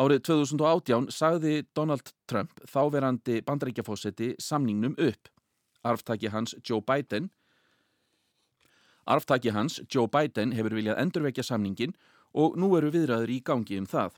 Árið 0.00 0.22
2018 0.30 1.10
sagði 1.12 1.58
Donald 1.76 2.14
Trump 2.30 2.62
þáverandi 2.70 3.42
bandaríkjafósetti 3.44 4.30
samningnum 4.40 4.94
upp. 4.96 5.28
Arftaki 5.84 6.30
hans 6.32 6.54
Joe 6.64 6.80
Biden 6.80 7.28
Arftaki 9.04 9.52
hans 9.52 9.80
Joe 9.92 10.08
Biden 10.08 10.54
hefur 10.56 10.78
viljað 10.78 11.02
endurvekja 11.02 11.44
samningin 11.44 11.92
og 12.32 12.56
nú 12.56 12.72
eru 12.78 12.94
viðræður 12.94 13.34
í 13.34 13.38
gangi 13.44 13.78
um 13.82 13.90
það. 13.90 14.16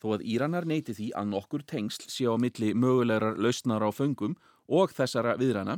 Þó 0.00 0.16
að 0.16 0.24
Íranar 0.32 0.64
neyti 0.64 0.94
því 0.96 1.10
að 1.20 1.30
nokkur 1.34 1.64
tengsl 1.68 2.08
sé 2.08 2.24
á 2.24 2.34
milli 2.40 2.72
mögulegar 2.72 3.36
lausnar 3.36 3.84
á 3.84 3.90
föngum 3.92 4.36
og 4.68 4.94
þessara 4.96 5.36
viðræna 5.36 5.76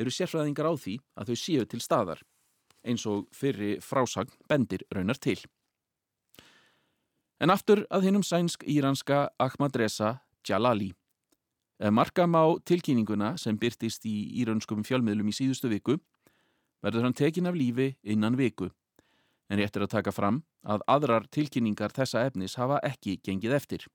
eru 0.00 0.12
sérfræðingar 0.14 0.70
á 0.70 0.74
því 0.80 0.96
að 1.20 1.30
þau 1.30 1.36
séu 1.36 1.66
til 1.68 1.80
staðar, 1.84 2.22
eins 2.88 3.04
og 3.04 3.28
fyrri 3.36 3.76
frásagn 3.84 4.32
bendir 4.48 4.86
raunar 4.94 5.20
til. 5.20 5.36
En 7.40 7.52
aftur 7.52 7.84
að 7.92 8.08
hinnum 8.08 8.24
sænsk-íranska 8.24 9.28
Ahmad 9.40 9.76
Reza 9.76 10.20
Jalali. 10.44 10.90
Marka 11.80 12.26
má 12.28 12.42
tilkynninguna 12.64 13.36
sem 13.40 13.56
byrtist 13.56 14.04
í 14.04 14.16
íraunskum 14.40 14.84
fjölmiðlum 14.84 15.30
í 15.32 15.36
síðustu 15.36 15.70
viku, 15.72 15.96
verður 16.84 17.08
hann 17.08 17.16
tekin 17.16 17.48
af 17.48 17.56
lífi 17.56 17.94
innan 18.04 18.36
viku. 18.36 18.68
En 19.50 19.58
rétt 19.58 19.76
er 19.76 19.84
að 19.84 19.94
taka 19.96 20.12
fram 20.14 20.44
að 20.62 20.84
aðrar 20.86 21.26
tilkynningar 21.34 21.90
þessa 21.94 22.22
efnis 22.28 22.54
hafa 22.60 22.78
ekki 22.86 23.18
gengið 23.26 23.56
eftir. 23.56 23.86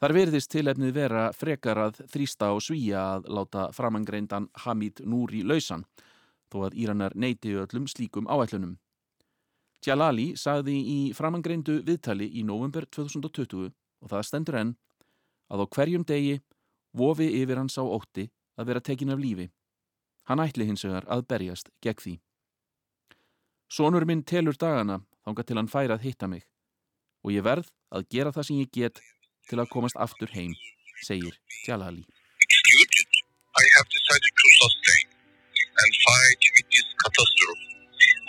Þar 0.00 0.14
verðist 0.16 0.50
tilefnið 0.50 0.94
vera 0.96 1.24
frekar 1.36 1.78
að 1.78 1.98
þrýsta 2.10 2.50
og 2.56 2.62
svíja 2.64 3.02
að 3.16 3.26
láta 3.36 3.66
framangreindan 3.76 4.48
Hamid 4.64 5.02
Núri 5.04 5.42
lausan, 5.44 5.84
þó 6.50 6.64
að 6.66 6.78
Íranar 6.82 7.14
neyti 7.14 7.52
öllum 7.52 7.86
slíkum 7.86 8.26
áætlunum. 8.26 8.78
Jalali 9.84 10.32
sagði 10.36 10.76
í 10.76 10.98
framangreindu 11.16 11.78
viðtali 11.84 12.26
í 12.32 12.42
november 12.44 12.88
2020 12.88 13.70
og 13.70 14.10
það 14.12 14.26
stendur 14.28 14.58
enn 14.60 14.74
að 15.52 15.64
á 15.64 15.66
hverjum 15.76 16.04
degi 16.08 16.40
vofi 16.96 17.28
yfir 17.42 17.60
hans 17.60 17.78
á 17.80 17.84
ótti 17.84 18.26
að 18.56 18.72
vera 18.72 18.84
tekin 18.84 19.12
af 19.12 19.20
lífi. 19.20 19.50
Hann 20.28 20.42
ætli 20.42 20.66
hins 20.68 20.84
vegar 20.84 21.06
að 21.08 21.26
berjast 21.28 21.70
gegn 21.84 22.02
því. 22.02 22.14
Sónur 23.70 24.02
minn 24.02 24.24
telur 24.26 24.56
dagana 24.58 24.96
þánga 25.22 25.44
til 25.46 25.56
hann 25.60 25.68
færa 25.70 25.94
að 25.94 26.06
hitta 26.08 26.26
mig 26.26 26.42
og 27.22 27.30
ég 27.30 27.44
verð 27.46 27.68
að 27.94 28.08
gera 28.10 28.32
það 28.34 28.46
sem 28.48 28.58
ég 28.58 28.72
get 28.74 28.98
til 29.46 29.58
að 29.62 29.70
komast 29.70 29.98
aftur 30.04 30.32
heim, 30.34 30.56
segir 31.06 31.36
Jalali. 31.68 32.02
I 32.02 33.64
have 33.76 33.86
decided 33.94 34.34
to 34.42 34.48
sustain 34.58 35.06
and 35.54 35.90
fight 36.02 36.42
with 36.56 36.66
this 36.74 36.88
catastrophe. 36.98 37.66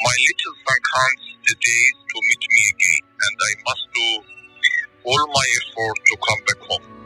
My 0.05 0.15
little 0.27 0.55
son 0.61 0.81
counts 0.93 1.25
the 1.49 1.55
days 1.57 1.97
to 2.13 2.17
meet 2.29 2.43
me 2.53 2.61
again 2.73 3.03
and 3.25 3.35
I 3.49 3.51
must 3.65 3.85
do 3.97 4.09
all 5.09 5.25
my 5.25 5.47
effort 5.57 5.97
to 6.05 6.15
come 6.29 6.41
back 6.45 6.61
home. 6.69 7.00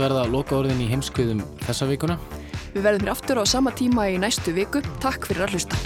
Þetta 0.00 0.14
verða 0.14 0.30
loka 0.32 0.54
orðin 0.56 0.78
í 0.80 0.86
heimskuðum 0.88 1.42
þessa 1.60 1.84
vikuna. 1.90 2.14
Við 2.72 2.86
verðum 2.86 3.04
hér 3.04 3.12
aftur 3.12 3.36
á 3.36 3.44
sama 3.44 3.68
tíma 3.76 4.08
í 4.08 4.16
næstu 4.16 4.54
viku. 4.56 4.80
Takk 5.04 5.28
fyrir 5.28 5.44
að 5.44 5.58
hlusta. 5.58 5.76